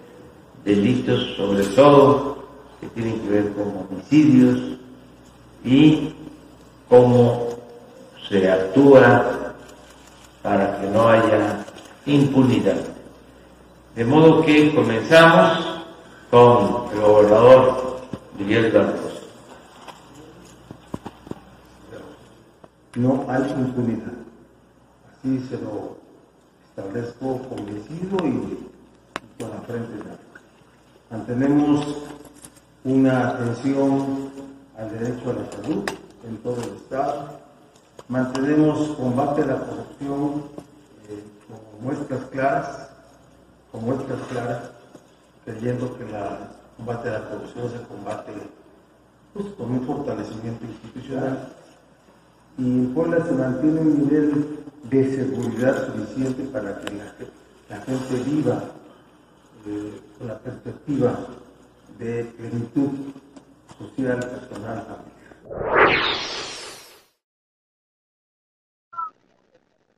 delitos, 0.65 1.35
sobre 1.37 1.63
todo 1.67 2.43
que 2.81 2.87
tienen 2.87 3.19
que 3.21 3.29
ver 3.29 3.53
con 3.53 3.87
homicidios 3.89 4.59
y 5.63 6.13
cómo 6.89 7.49
se 8.27 8.51
actúa 8.51 9.53
para 10.41 10.81
que 10.81 10.89
no 10.89 11.07
haya 11.07 11.63
impunidad. 12.05 12.81
De 13.95 14.03
modo 14.03 14.43
que 14.43 14.73
comenzamos 14.75 15.83
con 16.29 16.93
el 16.93 17.01
gobernador 17.01 18.01
Miguel 18.37 18.71
Barros. 18.71 19.21
No 22.95 23.25
hay 23.29 23.41
impunidad. 23.51 24.13
Así 25.11 25.39
se 25.49 25.57
lo 25.57 25.97
establezco 26.69 27.39
convencido 27.49 28.17
y, 28.25 28.67
con 29.39 29.49
la 29.49 29.61
frente 29.67 29.93
en 29.93 30.01
alto. 30.01 30.24
Mantenemos 31.11 31.85
una 32.83 33.29
atención 33.29 34.31
al 34.77 34.89
derecho 34.89 35.29
a 35.29 35.33
la 35.33 35.51
salud 35.51 35.83
en 36.27 36.37
todo 36.37 36.61
el 36.63 36.75
Estado. 36.77 37.39
Mantenemos 38.07 38.89
combate 38.97 39.43
a 39.43 39.45
la 39.45 39.59
corrupción 39.59 40.43
eh, 41.09 41.23
con 41.47 41.85
muestras 41.85 42.25
claras, 42.31 42.89
con 43.71 43.85
muestras 43.85 44.19
claras, 44.31 44.61
creyendo 45.45 45.95
que 45.97 46.03
el 46.03 46.15
combate 46.77 47.09
a 47.09 47.19
la 47.19 47.29
corrupción 47.29 47.71
se 47.71 47.87
combate 47.87 48.31
pues, 49.33 49.47
con 49.57 49.71
un 49.71 49.85
fortalecimiento 49.85 50.65
institucional. 50.65 51.53
Y 52.57 52.63
en 52.63 52.93
Puebla 52.93 53.23
se 53.25 53.31
mantiene 53.31 53.79
un 53.79 53.99
nivel 53.99 54.59
de 54.89 55.15
seguridad 55.15 55.87
suficiente 55.87 56.43
para 56.45 56.79
que 56.79 56.93
la, 57.69 57.81
gente 57.81 58.15
viva 58.23 58.63
eh, 59.67 59.99
la 60.25 60.37
perspectiva 60.37 61.17
de 61.97 62.23
plenitud 62.37 63.13
social, 63.77 64.19
personal, 64.19 64.85
familiar. 64.85 66.05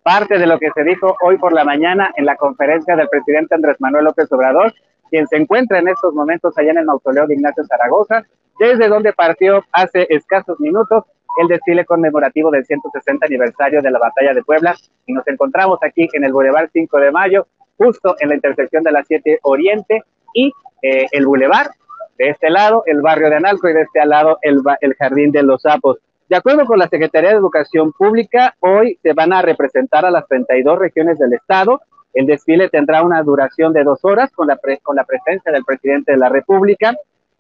Parte 0.04 0.38
de 0.40 0.48
lo 0.48 0.58
que 0.58 0.70
se 0.74 0.84
dijo 0.84 1.18
hoy 1.22 1.38
por 1.38 1.52
la 1.52 1.66
mañana 1.66 2.14
en 2.16 2.26
la 2.26 2.38
conferencia 2.38 2.96
del 2.96 3.10
presidente 3.10 3.56
Andrés 3.56 3.76
Manuel 3.80 4.06
López 4.06 4.32
Obrador, 4.32 4.74
quien 5.10 5.28
se 5.28 5.36
encuentra 5.36 5.80
en 5.80 5.90
estos 5.90 6.14
momentos 6.14 6.58
allá 6.58 6.72
en 6.72 6.78
el 6.78 6.86
mausoleo 6.86 7.28
de 7.28 7.34
Ignacio 7.34 7.66
Zaragoza, 7.66 8.24
desde 8.60 8.88
donde 8.88 9.14
partió 9.14 9.64
hace 9.72 10.08
escasos 10.10 10.60
minutos 10.60 11.04
el 11.38 11.48
desfile 11.48 11.86
conmemorativo 11.86 12.50
del 12.52 12.66
160 12.66 13.26
aniversario 13.26 13.82
de 13.82 13.92
la 13.92 14.00
Batalla 14.00 14.34
de 14.34 14.44
Puebla 14.44 14.76
y 15.06 15.14
nos 15.14 15.28
encontramos 15.28 15.80
aquí 15.84 16.08
en 16.14 16.24
el 16.24 16.32
Boulevard 16.32 16.70
5 16.72 16.98
de 17.00 17.12
Mayo, 17.12 17.48
justo 17.78 18.16
en 18.20 18.30
la 18.30 18.36
intersección 18.36 18.84
de 18.84 18.92
la 18.92 19.04
7 19.04 19.40
Oriente 19.44 20.04
y 20.34 20.52
eh, 20.82 21.08
el 21.12 21.26
Boulevard, 21.26 21.70
de 22.18 22.30
este 22.30 22.50
lado 22.50 22.84
el 22.86 23.02
barrio 23.02 23.30
de 23.30 23.36
Analco 23.36 23.70
y 23.70 23.74
de 23.74 23.82
este 23.84 24.06
lado 24.06 24.40
el, 24.42 24.62
Jardín 24.98 25.32
de 25.32 25.44
los 25.44 25.62
Sapos. 25.62 26.00
De 26.30 26.36
acuerdo 26.36 26.66
con 26.66 26.80
la 26.80 26.90
Secretaría 26.90 27.30
de 27.30 27.38
Educación 27.38 27.94
Pública, 27.94 28.56
hoy 28.60 29.00
se 29.02 29.14
van 29.14 29.32
a 29.32 29.42
representar 29.42 30.06
a 30.06 30.12
las 30.12 30.28
32 30.28 30.78
regiones 30.78 31.18
del 31.20 31.34
estado. 31.34 31.82
El 32.14 32.26
desfile 32.26 32.70
tendrá 32.70 33.04
una 33.04 33.22
duración 33.24 33.72
de 33.72 33.84
dos 33.84 34.00
horas 34.04 34.32
con 34.32 34.48
la, 34.48 34.60
con 34.84 34.96
la 34.96 35.06
presencia 35.06 35.52
del 35.52 35.64
presidente 35.64 36.12
de 36.14 36.18
la 36.18 36.30
República. 36.30 36.96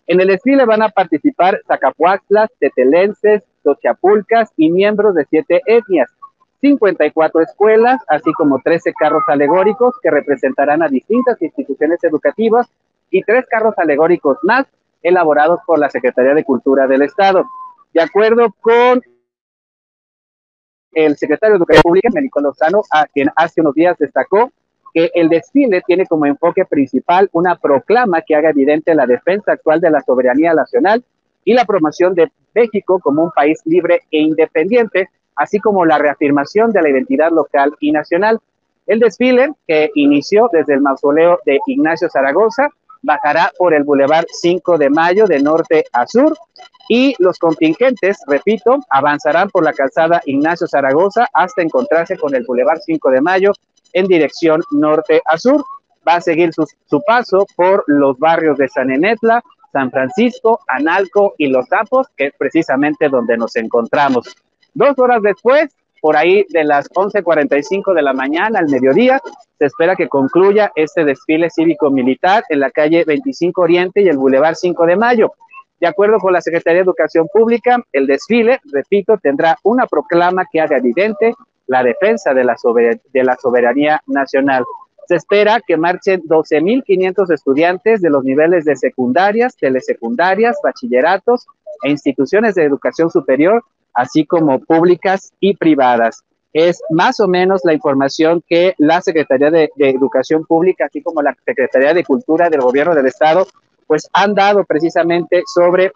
En 0.06 0.22
el 0.22 0.28
desfile 0.28 0.66
van 0.66 0.84
a 0.84 0.90
participar 0.90 1.60
zacapuaxlas, 1.68 2.50
tetelenses, 2.60 3.44
tochapulcas 3.64 4.52
y 4.56 4.72
miembros 4.72 5.16
de 5.16 5.26
siete 5.30 5.62
etnias, 5.66 6.10
54 6.62 7.42
escuelas, 7.42 8.02
así 8.08 8.32
como 8.34 8.60
13 8.60 8.94
carros 8.94 9.24
alegóricos 9.28 9.96
que 10.02 10.10
representarán 10.10 10.82
a 10.82 10.88
distintas 10.88 11.42
instituciones 11.42 12.04
educativas 12.04 12.68
y 13.12 13.22
tres 13.24 13.46
carros 13.50 13.76
alegóricos 13.78 14.38
más 14.44 14.66
elaborados 15.02 15.60
por 15.66 15.80
la 15.80 15.90
Secretaría 15.90 16.34
de 16.34 16.44
Cultura 16.44 16.88
del 16.88 17.04
Estado. 17.04 17.46
De 17.94 18.02
acuerdo 18.02 18.54
con 18.60 19.02
el 20.94 21.16
secretario 21.16 21.54
de 21.54 21.58
Educación 21.58 21.84
Pública, 21.84 22.10
Médico 22.12 22.42
Lozano, 22.42 22.82
a 22.92 23.06
quien 23.06 23.30
hace 23.36 23.62
unos 23.62 23.76
días 23.76 23.98
destacó 23.98 24.52
que 24.94 25.12
el 25.14 25.30
desfile 25.30 25.82
tiene 25.86 26.06
como 26.08 26.26
enfoque 26.26 26.66
principal 26.66 27.30
una 27.34 27.56
proclama 27.56 28.22
que 28.22 28.36
haga 28.36 28.50
evidente 28.50 28.96
la 28.96 29.06
defensa 29.06 29.52
actual 29.52 29.80
de 29.80 29.92
la 29.92 30.02
soberanía 30.02 30.54
nacional 30.54 31.04
y 31.44 31.54
la 31.54 31.66
promoción 31.66 32.16
de 32.16 32.32
México 32.56 33.00
como 33.00 33.24
un 33.24 33.32
país 33.32 33.62
libre 33.66 34.02
e 34.12 34.20
independiente, 34.20 35.10
así 35.38 35.60
como 35.60 35.86
la 35.86 35.98
reafirmación 35.98 36.72
de 36.72 36.82
la 36.82 36.90
identidad 36.90 37.32
local 37.32 37.76
y 37.80 37.92
nacional. 37.92 38.40
El 38.86 39.00
desfile, 39.00 39.54
que 39.68 39.92
inició 39.96 40.50
desde 40.52 40.74
el 40.74 40.82
mausoleo 40.82 41.40
de 41.46 41.60
Ignacio 41.68 42.10
Zaragoza, 42.10 42.70
bajará 43.02 43.52
por 43.58 43.74
el 43.74 43.84
Boulevard 43.84 44.26
5 44.30 44.78
de 44.78 44.90
Mayo 44.90 45.26
de 45.28 45.42
norte 45.42 45.86
a 45.94 46.08
sur 46.08 46.38
y 46.90 47.16
los 47.20 47.38
contingentes, 47.38 48.18
repito, 48.28 48.80
avanzarán 48.90 49.50
por 49.50 49.64
la 49.64 49.74
calzada 49.74 50.22
Ignacio 50.26 50.68
Zaragoza 50.68 51.28
hasta 51.34 51.62
encontrarse 51.62 52.18
con 52.18 52.34
el 52.34 52.46
Boulevard 52.46 52.80
5 52.86 53.12
de 53.12 53.22
Mayo 53.22 53.52
en 53.94 54.08
dirección 54.08 54.62
norte 54.72 55.22
a 55.26 55.38
sur. 55.38 55.64
Va 56.08 56.16
a 56.16 56.22
seguir 56.22 56.54
su, 56.54 56.66
su 56.86 57.02
paso 57.02 57.46
por 57.58 57.84
los 57.88 58.18
barrios 58.18 58.58
de 58.58 58.70
San 58.70 58.90
Enetla, 58.90 59.44
San 59.74 59.92
Francisco, 59.92 60.62
Analco 60.68 61.34
y 61.38 61.48
Los 61.48 61.68
Sapos, 61.68 62.08
que 62.16 62.28
es 62.28 62.34
precisamente 62.38 63.10
donde 63.10 63.38
nos 63.38 63.56
encontramos. 63.58 64.34
Dos 64.78 64.94
horas 65.00 65.24
después, 65.24 65.76
por 66.02 66.16
ahí 66.16 66.46
de 66.50 66.64
las 66.64 66.88
11.45 66.92 67.96
de 67.96 68.04
la 68.04 68.14
mañana 68.14 68.60
al 68.60 68.70
mediodía, 68.70 69.20
se 69.58 69.66
espera 69.66 69.96
que 69.96 70.08
concluya 70.08 70.72
este 70.76 71.04
desfile 71.04 71.50
cívico-militar 71.50 72.44
en 72.50 72.60
la 72.60 72.70
calle 72.70 73.04
25 73.04 73.60
Oriente 73.60 74.02
y 74.04 74.08
el 74.08 74.20
Boulevard 74.20 74.54
5 74.54 74.86
de 74.86 74.96
Mayo. 74.96 75.34
De 75.80 75.88
acuerdo 75.88 76.20
con 76.20 76.32
la 76.32 76.42
Secretaría 76.42 76.82
de 76.82 76.84
Educación 76.84 77.28
Pública, 77.34 77.84
el 77.92 78.06
desfile, 78.06 78.60
repito, 78.72 79.18
tendrá 79.18 79.58
una 79.64 79.88
proclama 79.88 80.46
que 80.52 80.62
haga 80.62 80.78
evidente 80.78 81.34
la 81.66 81.82
defensa 81.82 82.36
de 82.36 82.44
la, 82.44 82.56
de 83.12 83.24
la 83.24 83.36
soberanía 83.36 84.04
nacional. 84.06 84.64
Se 85.08 85.16
espera 85.16 85.60
que 85.66 85.76
marchen 85.76 86.22
12.500 86.22 87.34
estudiantes 87.34 88.00
de 88.00 88.12
los 88.12 88.24
niveles 88.24 88.64
de 88.64 88.76
secundarias, 88.76 89.58
telesecundarias, 89.58 90.56
bachilleratos 90.64 91.48
e 91.82 91.90
instituciones 91.90 92.54
de 92.54 92.64
educación 92.64 93.10
superior, 93.10 93.64
así 93.98 94.26
como 94.26 94.60
públicas 94.60 95.34
y 95.40 95.56
privadas. 95.56 96.24
Es 96.54 96.82
más 96.92 97.20
o 97.20 97.28
menos 97.28 97.62
la 97.64 97.74
información 97.74 98.44
que 98.48 98.76
la 98.78 99.02
Secretaría 99.02 99.52
de, 99.52 99.70
Educación 99.78 100.46
Pública, 100.46 100.86
así 100.86 101.02
como 101.02 101.22
la 101.22 101.36
Secretaría 101.44 101.94
de 101.94 102.04
Cultura 102.04 102.50
del 102.50 102.62
Gobierno 102.62 102.96
del 102.96 103.08
Estado, 103.08 103.48
pues 103.88 104.08
han 104.14 104.36
dado 104.36 104.64
precisamente 104.66 105.42
sobre 105.54 105.92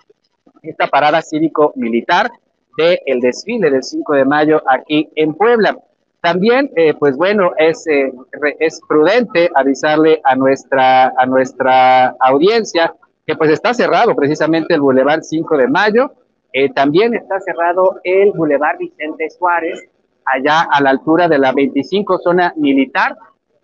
esta 0.63 0.87
parada 0.87 1.21
cívico-militar 1.21 2.31
del 2.77 3.19
desfile 3.21 3.69
del 3.69 3.83
5 3.83 4.13
de 4.13 4.25
mayo 4.25 4.61
aquí 4.67 5.07
en 5.15 5.33
Puebla. 5.35 5.77
También, 6.21 6.71
eh, 6.75 6.93
pues 6.95 7.15
bueno, 7.15 7.51
es, 7.57 7.85
eh, 7.87 8.11
es 8.59 8.81
prudente 8.87 9.49
avisarle 9.55 10.21
a 10.23 10.35
nuestra, 10.35 11.13
a 11.17 11.25
nuestra 11.25 12.15
audiencia 12.19 12.93
que 13.25 13.35
pues 13.35 13.51
está 13.51 13.73
cerrado 13.73 14.15
precisamente 14.15 14.73
el 14.73 14.81
Boulevard 14.81 15.21
5 15.21 15.57
de 15.57 15.67
Mayo, 15.67 16.11
eh, 16.53 16.69
también 16.73 17.13
está 17.13 17.39
cerrado 17.39 17.99
el 18.03 18.31
Boulevard 18.33 18.77
Vicente 18.77 19.29
Suárez, 19.29 19.87
allá 20.25 20.67
a 20.71 20.81
la 20.81 20.91
altura 20.91 21.27
de 21.27 21.39
la 21.39 21.51
25 21.51 22.19
zona 22.19 22.53
militar, 22.57 23.15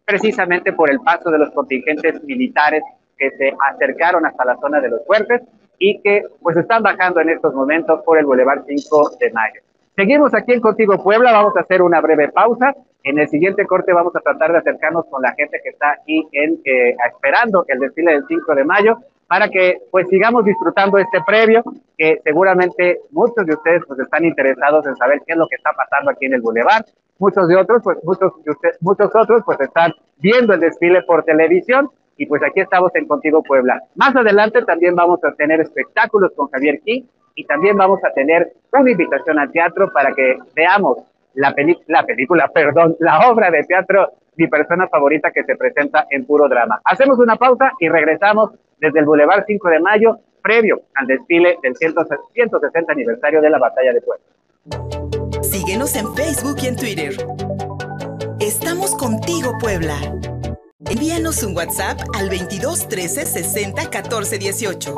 precisamente 0.06 0.74
por 0.74 0.90
el 0.90 1.00
paso 1.02 1.30
de 1.30 1.40
los 1.40 1.52
contingentes 1.52 2.24
militares 2.24 2.84
que 3.18 3.32
se 3.32 3.54
acercaron 3.72 4.26
hasta 4.26 4.46
la 4.46 4.58
zona 4.58 4.80
de 4.80 4.90
los 4.90 5.06
fuertes 5.06 5.42
y 5.80 6.00
que 6.02 6.24
pues 6.42 6.56
están 6.56 6.82
bajando 6.82 7.20
en 7.20 7.30
estos 7.30 7.54
momentos 7.54 8.02
por 8.04 8.18
el 8.18 8.26
Boulevard 8.26 8.64
5 8.66 9.18
de 9.20 9.32
Mayo. 9.32 9.62
Seguimos 9.96 10.34
aquí 10.34 10.54
en 10.54 10.62
Contigo 10.62 11.04
Puebla, 11.04 11.32
vamos 11.32 11.58
a 11.58 11.62
hacer 11.62 11.82
una 11.82 12.00
breve 12.02 12.30
pausa. 12.30 12.76
En 13.04 13.20
el 13.20 13.28
siguiente 13.30 13.66
corte 13.66 13.94
vamos 13.94 14.16
a 14.16 14.20
tratar 14.20 14.52
de 14.52 14.60
acercarnos 14.60 15.06
con 15.06 15.22
la 15.22 15.34
gente 15.34 15.60
que 15.64 15.70
está 15.70 15.92
aquí 15.92 16.28
en, 16.32 16.60
eh, 16.66 16.96
esperando 17.12 17.66
el 17.68 17.80
desfile 17.80 18.14
del 18.14 18.26
5 18.28 18.56
de 18.56 18.64
mayo 18.64 18.98
para 19.28 19.50
que 19.50 19.80
pues 19.92 20.08
sigamos 20.10 20.46
disfrutando 20.46 20.98
este 20.98 21.20
previo, 21.26 21.64
que 21.98 22.20
seguramente 22.24 23.00
muchos 23.12 23.46
de 23.46 23.54
ustedes 23.54 23.82
pues 23.88 24.00
están 24.00 24.26
interesados 24.26 24.86
en 24.86 24.96
saber 24.96 25.22
qué 25.26 25.34
es 25.34 25.38
lo 25.38 25.48
que 25.48 25.56
está 25.56 25.72
pasando 25.74 26.12
aquí 26.12 26.26
en 26.26 26.36
el 26.36 26.42
Boulevard. 26.42 26.86
Muchos 27.20 27.48
de 27.48 27.56
otros, 27.56 27.82
pues 27.84 27.98
muchos 28.04 28.32
de 28.44 28.52
ustedes, 28.52 28.78
muchos 28.82 29.14
otros 29.14 29.42
pues 29.46 29.60
están 29.60 29.92
viendo 30.18 30.54
el 30.54 30.60
desfile 30.60 31.02
por 31.04 31.24
televisión 31.24 31.90
y 32.16 32.26
pues 32.26 32.42
aquí 32.44 32.62
estamos 32.62 32.94
en 32.96 33.08
Contigo 33.08 33.44
Puebla. 33.44 33.82
Más 33.96 34.16
adelante 34.16 34.64
también 34.64 34.96
vamos 34.96 35.20
a 35.24 35.34
tener 35.34 35.60
espectáculos 35.60 36.32
con 36.36 36.48
Javier 36.50 36.80
King 36.82 37.04
y 37.36 37.46
también 37.46 37.76
vamos 37.78 38.00
a 38.04 38.12
tener 38.14 38.54
una 38.72 38.92
invitación 38.92 39.40
al 39.40 39.52
teatro 39.52 39.92
para 39.92 40.14
que 40.14 40.38
veamos 40.56 41.00
la, 41.34 41.54
la 41.88 42.04
película, 42.04 42.48
perdón, 42.48 42.96
la 43.00 43.30
obra 43.30 43.52
de 43.52 43.64
teatro 43.64 44.12
Mi 44.38 44.48
persona 44.48 44.88
favorita 44.88 45.32
que 45.32 45.44
se 45.44 45.56
presenta 45.56 46.06
en 46.12 46.26
puro 46.26 46.48
drama. 46.48 46.80
Hacemos 46.86 47.18
una 47.18 47.36
pausa 47.36 47.72
y 47.80 47.90
regresamos 47.90 48.52
desde 48.80 49.00
el 49.00 49.06
Boulevard 49.06 49.44
5 49.46 49.70
de 49.70 49.80
Mayo, 49.80 50.20
previo 50.42 50.82
al 50.96 51.08
desfile 51.08 51.58
del 51.62 51.76
160 51.76 52.92
aniversario 52.92 53.42
de 53.42 53.50
la 53.50 53.60
Batalla 53.60 53.94
de 53.94 54.02
Puebla. 54.02 54.26
Síguenos 55.42 55.96
en 55.96 56.14
Facebook 56.16 56.58
y 56.62 56.68
en 56.68 56.76
Twitter. 56.76 57.14
Estamos 58.40 58.96
contigo, 58.96 59.54
Puebla. 59.60 59.96
Envíanos 60.90 61.44
un 61.44 61.56
WhatsApp 61.56 62.00
al 62.18 62.30
22 62.30 62.88
13 62.88 63.26
60 63.26 63.90
14 63.90 64.38
18. 64.38 64.96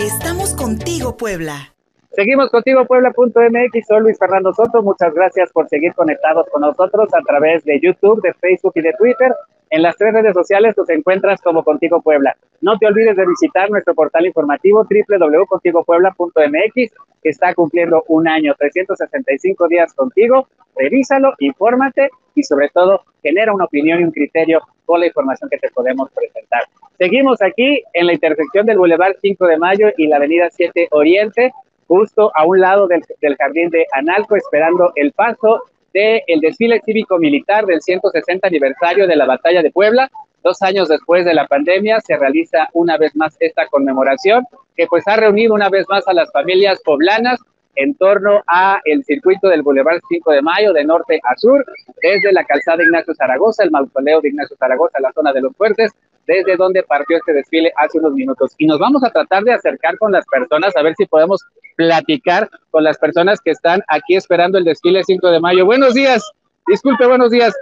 Estamos 0.00 0.54
contigo, 0.54 1.16
Puebla. 1.16 1.74
Seguimos 2.12 2.50
contigo, 2.50 2.84
Puebla.mx. 2.84 3.86
Soy 3.86 4.00
Luis 4.00 4.18
Fernando 4.18 4.52
Soto. 4.52 4.82
Muchas 4.82 5.14
gracias 5.14 5.50
por 5.52 5.68
seguir 5.68 5.94
conectados 5.94 6.46
con 6.50 6.62
nosotros 6.62 7.08
a 7.14 7.22
través 7.22 7.64
de 7.64 7.80
YouTube, 7.80 8.20
de 8.20 8.34
Facebook 8.34 8.72
y 8.74 8.82
de 8.82 8.92
Twitter. 8.94 9.32
En 9.72 9.82
las 9.82 9.96
tres 9.96 10.12
redes 10.12 10.34
sociales 10.34 10.76
nos 10.76 10.90
encuentras 10.90 11.40
como 11.40 11.62
Contigo 11.62 12.02
Puebla. 12.02 12.36
No 12.60 12.76
te 12.76 12.88
olvides 12.88 13.14
de 13.16 13.24
visitar 13.24 13.70
nuestro 13.70 13.94
portal 13.94 14.26
informativo 14.26 14.84
www.contigopuebla.mx, 14.84 16.74
que 17.22 17.28
está 17.28 17.54
cumpliendo 17.54 18.02
un 18.08 18.26
año, 18.26 18.52
365 18.58 19.68
días 19.68 19.94
contigo. 19.94 20.48
Revísalo, 20.74 21.34
infórmate 21.38 22.10
y 22.34 22.42
sobre 22.42 22.68
todo 22.70 23.04
genera 23.22 23.54
una 23.54 23.66
opinión 23.66 24.00
y 24.00 24.04
un 24.04 24.10
criterio 24.10 24.60
con 24.84 24.98
la 24.98 25.06
información 25.06 25.48
que 25.48 25.58
te 25.58 25.70
podemos 25.70 26.10
presentar. 26.10 26.64
Seguimos 26.98 27.40
aquí 27.40 27.84
en 27.92 28.06
la 28.08 28.14
intersección 28.14 28.66
del 28.66 28.78
Boulevard 28.78 29.14
5 29.22 29.46
de 29.46 29.56
Mayo 29.56 29.90
y 29.96 30.08
la 30.08 30.16
Avenida 30.16 30.48
7 30.50 30.88
Oriente, 30.90 31.52
justo 31.86 32.32
a 32.34 32.44
un 32.44 32.58
lado 32.58 32.88
del, 32.88 33.04
del 33.20 33.36
jardín 33.36 33.70
de 33.70 33.86
Analco, 33.92 34.34
esperando 34.34 34.90
el 34.96 35.12
paso 35.12 35.62
del 35.92 36.22
el 36.26 36.40
desfile 36.40 36.80
cívico-militar 36.84 37.66
del 37.66 37.80
160 37.80 38.46
aniversario 38.46 39.06
de 39.06 39.16
la 39.16 39.26
Batalla 39.26 39.62
de 39.62 39.70
Puebla. 39.70 40.10
Dos 40.42 40.62
años 40.62 40.88
después 40.88 41.24
de 41.24 41.34
la 41.34 41.46
pandemia 41.46 42.00
se 42.00 42.16
realiza 42.16 42.68
una 42.72 42.96
vez 42.96 43.14
más 43.14 43.36
esta 43.40 43.66
conmemoración 43.66 44.44
que 44.76 44.86
pues 44.86 45.06
ha 45.06 45.16
reunido 45.16 45.54
una 45.54 45.68
vez 45.68 45.86
más 45.88 46.06
a 46.08 46.14
las 46.14 46.32
familias 46.32 46.80
poblanas 46.82 47.38
en 47.76 47.94
torno 47.94 48.42
a 48.46 48.80
el 48.84 49.04
circuito 49.04 49.48
del 49.48 49.62
Boulevard 49.62 50.00
5 50.08 50.32
de 50.32 50.42
Mayo 50.42 50.72
de 50.72 50.84
norte 50.84 51.20
a 51.22 51.36
sur, 51.36 51.64
desde 52.02 52.32
la 52.32 52.44
calzada 52.44 52.82
Ignacio 52.82 53.14
Zaragoza, 53.14 53.62
el 53.62 53.70
mausoleo 53.70 54.20
de 54.20 54.28
Ignacio 54.28 54.56
Zaragoza, 54.56 55.00
la 55.00 55.12
zona 55.12 55.32
de 55.32 55.40
los 55.40 55.56
fuertes, 55.56 55.92
desde 56.30 56.56
donde 56.56 56.82
partió 56.82 57.16
este 57.16 57.32
desfile 57.32 57.72
hace 57.76 57.98
unos 57.98 58.12
minutos. 58.12 58.52
Y 58.58 58.66
nos 58.66 58.78
vamos 58.78 59.02
a 59.04 59.10
tratar 59.10 59.42
de 59.42 59.52
acercar 59.52 59.98
con 59.98 60.12
las 60.12 60.24
personas, 60.26 60.76
a 60.76 60.82
ver 60.82 60.94
si 60.96 61.06
podemos 61.06 61.44
platicar 61.76 62.48
con 62.70 62.84
las 62.84 62.98
personas 62.98 63.40
que 63.40 63.50
están 63.50 63.82
aquí 63.88 64.14
esperando 64.16 64.58
el 64.58 64.64
desfile 64.64 65.02
5 65.02 65.30
de 65.30 65.40
mayo. 65.40 65.64
Buenos 65.66 65.94
días, 65.94 66.22
disculpe, 66.66 67.06
buenos 67.06 67.30
días. 67.30 67.54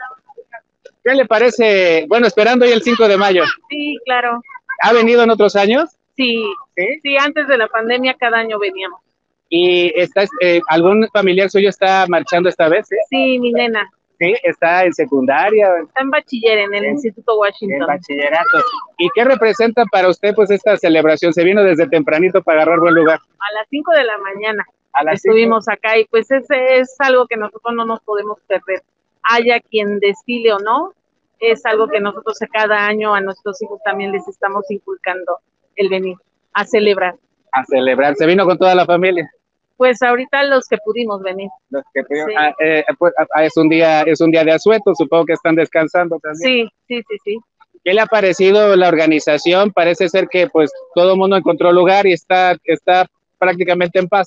¿Qué 1.04 1.14
le 1.14 1.24
parece? 1.24 2.04
Bueno, 2.08 2.26
esperando 2.26 2.64
hoy 2.66 2.72
el 2.72 2.82
5 2.82 3.08
de 3.08 3.16
mayo. 3.16 3.44
Sí, 3.70 3.96
claro. 4.04 4.40
¿Ha 4.82 4.92
venido 4.92 5.22
en 5.22 5.30
otros 5.30 5.56
años? 5.56 5.90
Sí, 6.16 6.42
Sí. 6.76 6.86
sí, 7.02 7.16
antes 7.16 7.48
de 7.48 7.56
la 7.56 7.68
pandemia 7.68 8.14
cada 8.14 8.38
año 8.38 8.58
veníamos. 8.58 9.00
¿Y 9.48 9.92
está, 9.98 10.24
eh, 10.42 10.60
algún 10.68 11.08
familiar 11.12 11.48
suyo 11.48 11.70
está 11.70 12.04
marchando 12.08 12.48
esta 12.50 12.68
vez? 12.68 12.86
Sí, 13.08 13.38
mi 13.38 13.52
nena. 13.52 13.88
Sí, 14.18 14.34
está 14.42 14.84
en 14.84 14.92
secundaria, 14.92 15.68
Está 15.82 16.00
en 16.02 16.10
bachiller 16.10 16.58
en 16.58 16.74
el 16.74 16.82
Sí. 16.82 16.88
Instituto 16.88 17.32
en 17.34 17.38
Washington. 17.38 17.86
bachillerato. 17.86 18.58
¿Y 18.98 19.08
qué 19.14 19.24
representa 19.24 19.84
para 19.92 20.08
usted 20.08 20.34
pues 20.34 20.50
esta 20.50 20.76
celebración? 20.76 21.32
Se 21.32 21.44
vino 21.44 21.62
desde 21.62 21.86
tempranito 21.88 22.42
para 22.42 22.62
agarrar 22.62 22.80
buen 22.80 22.94
lugar. 22.94 23.18
A 23.18 23.52
las 23.54 23.68
5 23.70 23.92
de 23.92 24.04
la 24.04 24.18
mañana 24.18 24.64
A 24.94 25.04
las 25.04 25.16
estuvimos 25.24 25.68
acá 25.68 25.96
y 25.98 26.06
pues 26.06 26.28
ese 26.30 26.78
es 26.78 26.96
algo 26.98 27.26
que 27.28 27.36
nosotros 27.36 27.72
no 27.74 27.84
nos 27.84 28.00
podemos 28.00 28.40
perder. 28.48 28.82
Haya 29.22 29.60
quien 29.60 30.00
desfile 30.00 30.52
o 30.54 30.58
no, 30.58 30.92
es 31.38 31.64
algo 31.66 31.86
que 31.86 32.00
nosotros 32.00 32.36
cada 32.52 32.86
año 32.86 33.14
a 33.14 33.20
nuestros 33.20 33.62
hijos 33.62 33.80
también 33.84 34.10
les 34.10 34.26
estamos 34.26 34.68
inculcando 34.70 35.38
el 35.76 35.88
venir 35.88 36.16
a 36.54 36.64
celebrar. 36.64 37.14
a 37.52 37.64
celebrar. 37.64 38.16
Se 38.16 38.26
vino 38.26 38.44
con 38.44 38.58
toda 38.58 38.74
la 38.74 38.84
familia. 38.86 39.30
Pues 39.78 40.02
ahorita 40.02 40.42
los 40.42 40.66
que 40.68 40.76
pudimos 40.84 41.22
venir. 41.22 41.48
Los 41.70 41.82
que 41.94 42.02
pudieron- 42.02 42.28
Sí. 42.28 42.34
ah, 42.38 42.52
eh, 42.60 42.84
pues, 42.98 43.14
ah, 43.34 43.44
es 43.44 43.56
un 43.56 43.68
día, 43.70 44.02
es 44.02 44.20
un 44.20 44.30
día 44.30 44.44
de 44.44 44.52
asueto, 44.52 44.92
supongo 44.94 45.24
que 45.24 45.32
están 45.32 45.54
descansando 45.54 46.18
también. 46.18 46.68
Sí, 46.68 46.68
sí, 46.88 47.02
sí, 47.08 47.16
sí. 47.24 47.38
¿Qué 47.84 47.94
le 47.94 48.00
ha 48.02 48.06
parecido 48.06 48.76
la 48.76 48.88
organización? 48.88 49.72
Parece 49.72 50.08
ser 50.10 50.28
que 50.28 50.48
pues 50.48 50.70
todo 50.94 51.12
el 51.12 51.18
mundo 51.18 51.36
encontró 51.36 51.72
lugar 51.72 52.06
y 52.06 52.12
está, 52.12 52.54
está 52.64 53.06
prácticamente 53.38 53.98
en 54.00 54.08
paz. 54.08 54.26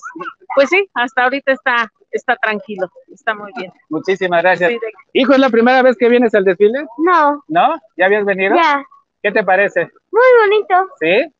Pues 0.54 0.70
sí, 0.70 0.88
hasta 0.94 1.24
ahorita 1.24 1.52
está, 1.52 1.86
está 2.10 2.34
tranquilo, 2.36 2.88
está 3.12 3.34
muy 3.34 3.52
bien. 3.56 3.70
Muchísimas 3.90 4.42
gracias. 4.42 4.70
Sí, 4.70 4.78
de- 4.78 4.92
Hijo, 5.12 5.34
¿es 5.34 5.38
la 5.38 5.50
primera 5.50 5.82
vez 5.82 5.96
que 5.98 6.08
vienes 6.08 6.34
al 6.34 6.44
desfile? 6.44 6.86
No, 6.96 7.44
¿No? 7.46 7.74
¿Ya 7.98 8.06
habías 8.06 8.24
venido? 8.24 8.56
ya, 8.56 8.82
¿Qué 9.22 9.30
te 9.30 9.44
parece? 9.44 9.90
muy 10.10 10.22
bonito. 10.48 10.88
¿Sí? 10.98 11.32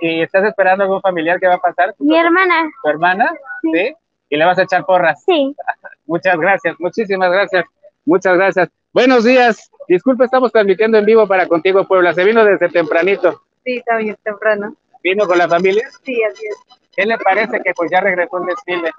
¿Y, 0.00 0.22
estás 0.22 0.44
esperando 0.44 0.84
algún 0.84 1.00
familiar 1.00 1.40
que 1.40 1.46
va 1.48 1.54
a 1.54 1.58
pasar? 1.58 1.94
Mi 1.98 2.18
hermana, 2.18 2.68
¿Tu 2.82 2.90
hermana? 2.90 3.32
Sí. 3.62 3.70
¿Sí? 3.72 3.94
Y 4.28 4.36
le 4.36 4.44
vas 4.44 4.58
a 4.58 4.62
echar 4.62 4.84
porras. 4.84 5.22
sí. 5.24 5.54
Muchas 6.06 6.38
gracias, 6.38 6.74
muchísimas 6.80 7.30
gracias. 7.30 7.64
Muchas 8.04 8.36
gracias. 8.36 8.68
Buenos 8.92 9.22
días. 9.24 9.70
Disculpe, 9.86 10.24
estamos 10.24 10.50
transmitiendo 10.50 10.98
en 10.98 11.04
vivo 11.04 11.26
para 11.28 11.46
Contigo 11.46 11.86
Puebla. 11.86 12.12
Se 12.14 12.24
vino 12.24 12.44
desde 12.44 12.68
tempranito. 12.68 13.42
Sí, 13.64 13.80
bien 13.98 14.16
temprano. 14.24 14.74
¿Vino 15.04 15.26
con 15.26 15.38
la 15.38 15.48
familia? 15.48 15.88
Sí, 16.02 16.20
así 16.24 16.46
es. 16.46 16.56
¿Qué 16.96 17.06
le 17.06 17.16
parece 17.18 17.60
que 17.60 17.72
pues 17.74 17.90
ya 17.92 18.00
regresó 18.00 18.38
el 18.38 18.46
desfile? 18.46 18.90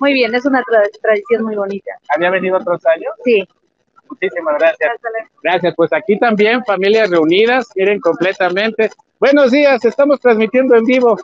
Muy 0.00 0.12
bien, 0.14 0.34
es 0.34 0.44
una 0.44 0.60
tra- 0.62 0.90
tradición 1.00 1.44
muy 1.44 1.54
bonita. 1.54 1.92
¿Había 2.08 2.30
venido 2.30 2.56
otros 2.58 2.84
años? 2.86 3.12
Sí. 3.24 3.48
Muchísimas 4.10 4.54
gracias. 4.58 4.90
Gracias, 5.42 5.74
pues 5.76 5.92
aquí 5.92 6.18
también 6.18 6.64
familias 6.64 7.10
reunidas, 7.10 7.68
miren 7.76 8.00
completamente. 8.00 8.90
Buenos 9.20 9.50
días, 9.50 9.84
estamos 9.84 10.20
transmitiendo 10.20 10.74
en 10.76 10.84
vivo. 10.84 11.16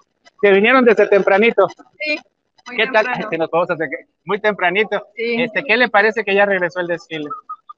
Que 0.42 0.50
vinieron 0.52 0.84
desde 0.84 1.06
tempranito. 1.08 1.66
Sí, 1.98 2.18
muy 2.66 2.76
¿Qué 2.76 2.84
tal? 2.86 3.04
temprano. 3.06 3.30
Que 3.30 3.38
nos 3.38 3.50
vamos 3.50 3.70
a 3.70 3.74
hacer- 3.74 3.88
Muy 4.24 4.40
tempranito. 4.40 5.06
Sí. 5.14 5.42
Este, 5.42 5.62
¿Qué 5.62 5.76
le 5.76 5.88
parece 5.88 6.24
que 6.24 6.34
ya 6.34 6.44
regresó 6.44 6.80
el 6.80 6.86
desfile? 6.88 7.28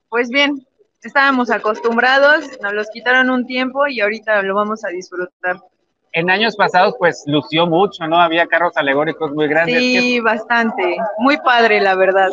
Pues 0.09 0.29
bien, 0.31 0.67
estábamos 1.03 1.51
acostumbrados, 1.51 2.45
nos 2.63 2.73
los 2.73 2.89
quitaron 2.91 3.31
un 3.31 3.47
tiempo 3.47 3.87
y 3.87 4.01
ahorita 4.01 4.43
lo 4.43 4.55
vamos 4.55 4.85
a 4.85 4.89
disfrutar. 4.89 5.61
En 6.13 6.31
años 6.31 6.57
pasados, 6.57 6.95
pues 6.99 7.23
lució 7.27 7.67
mucho, 7.67 8.07
¿no? 8.09 8.19
Había 8.19 8.47
carros 8.47 8.77
alegóricos 8.77 9.33
muy 9.33 9.47
grandes. 9.49 9.77
¿Qué- 9.77 10.01
Sí, 10.01 10.21
bastante, 10.21 10.97
muy 11.19 11.37
padre 11.39 11.81
la 11.81 11.95
verdad. 11.95 12.31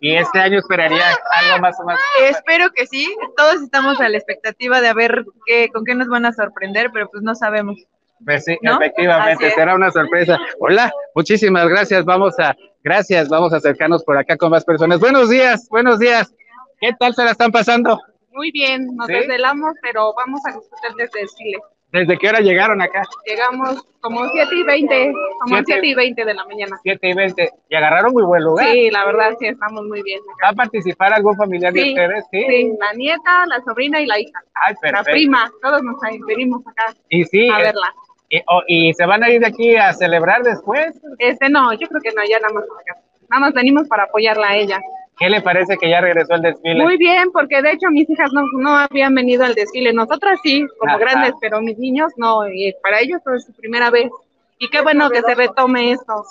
Y 0.00 0.16
este 0.16 0.38
año 0.38 0.58
esperaría 0.58 1.04
algo 1.42 1.60
más 1.60 1.78
o 1.78 1.84
más. 1.84 2.00
Espero 2.22 2.70
que 2.70 2.86
sí, 2.86 3.14
todos 3.36 3.62
estamos 3.62 4.00
a 4.00 4.08
la 4.08 4.16
expectativa 4.16 4.80
de 4.80 4.94
ver 4.94 5.24
qué, 5.44 5.68
con 5.68 5.84
qué 5.84 5.94
nos 5.94 6.08
van 6.08 6.24
a 6.24 6.32
sorprender, 6.32 6.90
pero 6.90 7.08
pues 7.10 7.22
no 7.22 7.34
sabemos. 7.34 7.76
Pues 8.24 8.44
sí, 8.44 8.58
¿No? 8.62 8.76
efectivamente, 8.76 9.50
será 9.50 9.74
una 9.74 9.90
sorpresa. 9.90 10.38
Hola, 10.58 10.90
muchísimas 11.14 11.68
gracias. 11.68 12.04
Vamos 12.06 12.38
a, 12.38 12.56
gracias, 12.82 13.28
vamos 13.28 13.52
a 13.52 13.58
acercarnos 13.58 14.02
por 14.02 14.16
acá 14.16 14.38
con 14.38 14.50
más 14.50 14.64
personas. 14.64 15.00
Buenos 15.00 15.28
días, 15.28 15.68
buenos 15.68 15.98
días. 15.98 16.34
¿Qué 16.80 16.92
tal 16.98 17.14
se 17.14 17.24
la 17.24 17.32
están 17.32 17.52
pasando? 17.52 18.00
Muy 18.32 18.50
bien, 18.52 18.96
nos 18.96 19.06
¿Sí? 19.06 19.12
desvelamos, 19.12 19.74
pero 19.82 20.14
vamos 20.14 20.40
a 20.46 20.56
disfrutar 20.56 20.94
de 20.96 21.04
este 21.04 21.20
desfile. 21.20 21.58
¿Desde 21.92 22.16
qué 22.18 22.28
hora 22.28 22.38
llegaron 22.40 22.80
acá? 22.80 23.02
Llegamos 23.26 23.82
como 24.00 24.28
7 24.28 24.54
y 24.54 24.62
20, 24.62 25.12
como 25.40 25.56
Siete. 25.56 25.72
7 25.72 25.86
y 25.88 25.94
20 25.94 26.24
de 26.24 26.34
la 26.34 26.44
mañana. 26.44 26.78
7 26.82 27.08
y 27.08 27.14
20. 27.14 27.50
Y 27.68 27.74
agarraron 27.74 28.12
muy 28.12 28.22
buen 28.22 28.44
lugar. 28.44 28.66
Sí, 28.70 28.90
la 28.90 29.04
verdad 29.06 29.30
sí, 29.40 29.46
estamos 29.48 29.84
muy 29.84 30.00
bien. 30.02 30.20
¿Va 30.44 30.50
a 30.50 30.52
participar 30.52 31.12
algún 31.12 31.36
familiar 31.36 31.72
de 31.72 31.82
Sí, 31.82 31.88
ustedes? 31.90 32.24
Sí. 32.30 32.44
Sí, 32.48 32.72
la 32.78 32.92
nieta, 32.92 33.46
la 33.46 33.60
sobrina 33.62 34.00
y 34.00 34.06
la 34.06 34.20
hija. 34.20 34.38
Ay, 34.54 34.74
La 34.74 34.80
perfecto. 34.80 35.10
prima, 35.12 35.50
todos 35.62 35.82
nos 35.82 35.96
venimos 36.26 36.62
acá 36.66 36.94
Y 37.08 37.24
sí, 37.24 37.48
a 37.50 37.58
eh, 37.58 37.62
verla. 37.64 37.92
y, 38.28 38.40
oh, 38.46 38.62
y 38.68 38.94
se 38.94 39.04
van 39.06 39.24
a 39.24 39.30
ir 39.30 39.40
de 39.40 39.48
aquí 39.48 39.74
a 39.76 39.92
celebrar 39.92 40.42
después. 40.44 41.00
Este, 41.18 41.48
no, 41.48 41.72
yo 41.72 41.88
creo 41.88 42.00
que 42.00 42.12
no, 42.12 42.22
ya 42.24 42.38
nada 42.38 42.54
más 42.54 42.64
acá. 42.64 43.00
Nada 43.28 43.40
más 43.40 43.52
venimos 43.52 43.88
para 43.88 44.04
apoyarla 44.04 44.48
a 44.50 44.56
ella. 44.56 44.80
¿Qué 45.20 45.28
le 45.28 45.42
parece 45.42 45.76
que 45.76 45.90
ya 45.90 46.00
regresó 46.00 46.34
el 46.34 46.40
desfile? 46.42 46.82
Muy 46.82 46.96
bien, 46.96 47.30
porque 47.30 47.60
de 47.60 47.72
hecho 47.72 47.88
mis 47.90 48.08
hijas 48.08 48.30
no, 48.32 48.42
no 48.58 48.74
habían 48.74 49.14
venido 49.14 49.44
al 49.44 49.54
desfile. 49.54 49.92
Nosotras 49.92 50.40
sí, 50.42 50.66
como 50.78 50.92
Ajá. 50.94 50.98
grandes, 50.98 51.34
pero 51.42 51.60
mis 51.60 51.76
niños 51.78 52.10
no. 52.16 52.48
Y 52.48 52.74
para 52.82 53.00
ellos 53.00 53.20
es 53.36 53.44
su 53.44 53.52
primera 53.52 53.90
vez. 53.90 54.10
Y 54.58 54.68
qué 54.70 54.80
bueno 54.80 55.10
que 55.10 55.20
se 55.22 55.34
retome 55.34 55.92
esto, 55.92 56.24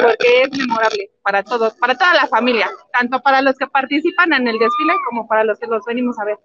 porque 0.00 0.42
es 0.42 0.58
memorable 0.58 1.10
para 1.22 1.42
todos, 1.42 1.74
para 1.74 1.94
toda 1.96 2.14
la 2.14 2.26
familia, 2.28 2.68
tanto 2.92 3.20
para 3.20 3.42
los 3.42 3.56
que 3.58 3.66
participan 3.66 4.32
en 4.32 4.46
el 4.48 4.58
desfile 4.58 4.92
como 5.08 5.26
para 5.28 5.44
los 5.44 5.58
que 5.58 5.66
los 5.68 5.84
venimos 5.84 6.18
a 6.18 6.24
ver. 6.24 6.38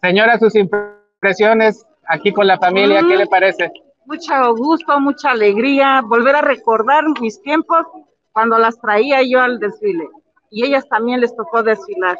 Señora, 0.00 0.38
sus 0.38 0.54
impresiones 0.56 1.84
aquí 2.08 2.32
con 2.32 2.46
la 2.48 2.58
familia, 2.58 3.02
Mm. 3.02 3.08
¿qué 3.08 3.16
le 3.16 3.26
parece? 3.26 3.70
mucho 4.06 4.54
gusto, 4.56 4.98
mucha 5.00 5.30
alegría, 5.30 6.02
volver 6.04 6.34
a 6.34 6.40
recordar 6.42 7.04
mis 7.20 7.40
tiempos 7.42 7.86
cuando 8.32 8.58
las 8.58 8.76
traía 8.80 9.22
yo 9.22 9.40
al 9.40 9.60
desfile 9.60 10.08
y 10.52 10.64
ellas 10.66 10.88
también 10.88 11.20
les 11.20 11.34
tocó 11.34 11.62
desfilar. 11.62 12.16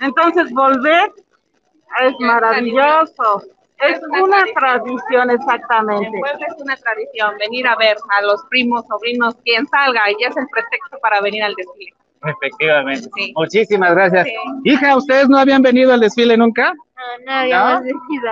Entonces 0.00 0.52
volver 0.52 1.10
es 2.02 2.14
maravilloso, 2.20 3.42
es 3.78 4.00
una 4.20 4.44
tradición 4.54 5.30
En 5.30 5.36
exactamente. 5.36 6.18
Puebla 6.18 6.46
es 6.46 6.62
una 6.62 6.76
tradición 6.76 7.36
venir 7.38 7.66
a 7.66 7.76
ver 7.76 7.96
a 8.10 8.22
los 8.22 8.44
primos, 8.50 8.84
sobrinos, 8.86 9.36
quien 9.44 9.66
salga, 9.68 10.10
y 10.10 10.24
es 10.24 10.36
el 10.36 10.46
pretexto 10.48 10.98
para 11.00 11.20
venir 11.20 11.42
al 11.42 11.54
desfile. 11.54 11.94
Efectivamente. 12.24 13.08
Sí. 13.16 13.32
Muchísimas 13.36 13.94
gracias. 13.94 14.26
Sí. 14.26 14.34
Hija, 14.64 14.96
¿ustedes 14.96 15.28
no 15.28 15.38
habían 15.38 15.62
venido 15.62 15.92
al 15.92 16.00
desfile 16.00 16.36
nunca? 16.36 16.72
No, 16.72 17.24
no 17.24 17.32
habíamos 17.32 17.82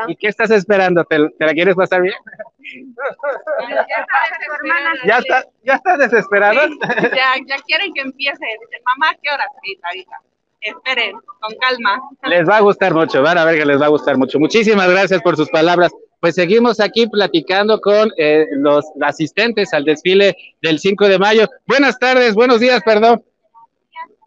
¿Y 0.09 0.17
qué 0.17 0.29
estás 0.29 0.51
esperando? 0.51 1.05
¿Te, 1.05 1.19
te 1.39 1.45
la 1.45 1.53
quieres 1.53 1.75
pasar 1.75 2.03
bien? 2.03 2.15
¿Ya, 5.07 5.19
está, 5.19 5.45
¿Ya 5.63 5.75
estás 5.75 5.99
desesperado? 5.99 6.61
Ya, 7.15 7.35
ya 7.47 7.57
quieren 7.67 7.93
que 7.93 8.01
empiece. 8.01 8.45
Dice, 8.61 8.83
mamá, 8.85 9.15
¿qué 9.23 9.31
hora? 9.31 9.45
Sí, 9.63 9.79
hija. 9.97 10.17
Esperen, 10.61 11.13
con 11.41 11.55
calma. 11.59 12.01
Les 12.23 12.49
va 12.49 12.57
a 12.57 12.61
gustar 12.61 12.95
mucho, 12.95 13.21
van 13.23 13.37
a 13.37 13.45
ver 13.45 13.59
que 13.59 13.67
les 13.67 13.81
va 13.81 13.87
a 13.87 13.91
gustar 13.91 14.17
mucho. 14.17 14.39
Muchísimas 14.39 14.89
gracias 14.89 15.21
por 15.21 15.37
sus 15.37 15.51
palabras. 15.51 15.93
Pues 16.21 16.37
seguimos 16.37 16.81
aquí 16.81 17.07
platicando 17.07 17.79
con 17.81 18.11
eh, 18.17 18.47
los 18.53 18.83
asistentes 19.03 19.75
al 19.75 19.85
desfile 19.85 20.35
del 20.63 20.79
5 20.79 21.07
de 21.07 21.19
mayo. 21.19 21.47
Buenas 21.67 21.99
tardes, 21.99 22.35
buenos 22.35 22.61
días, 22.61 22.83
perdón. 22.83 23.23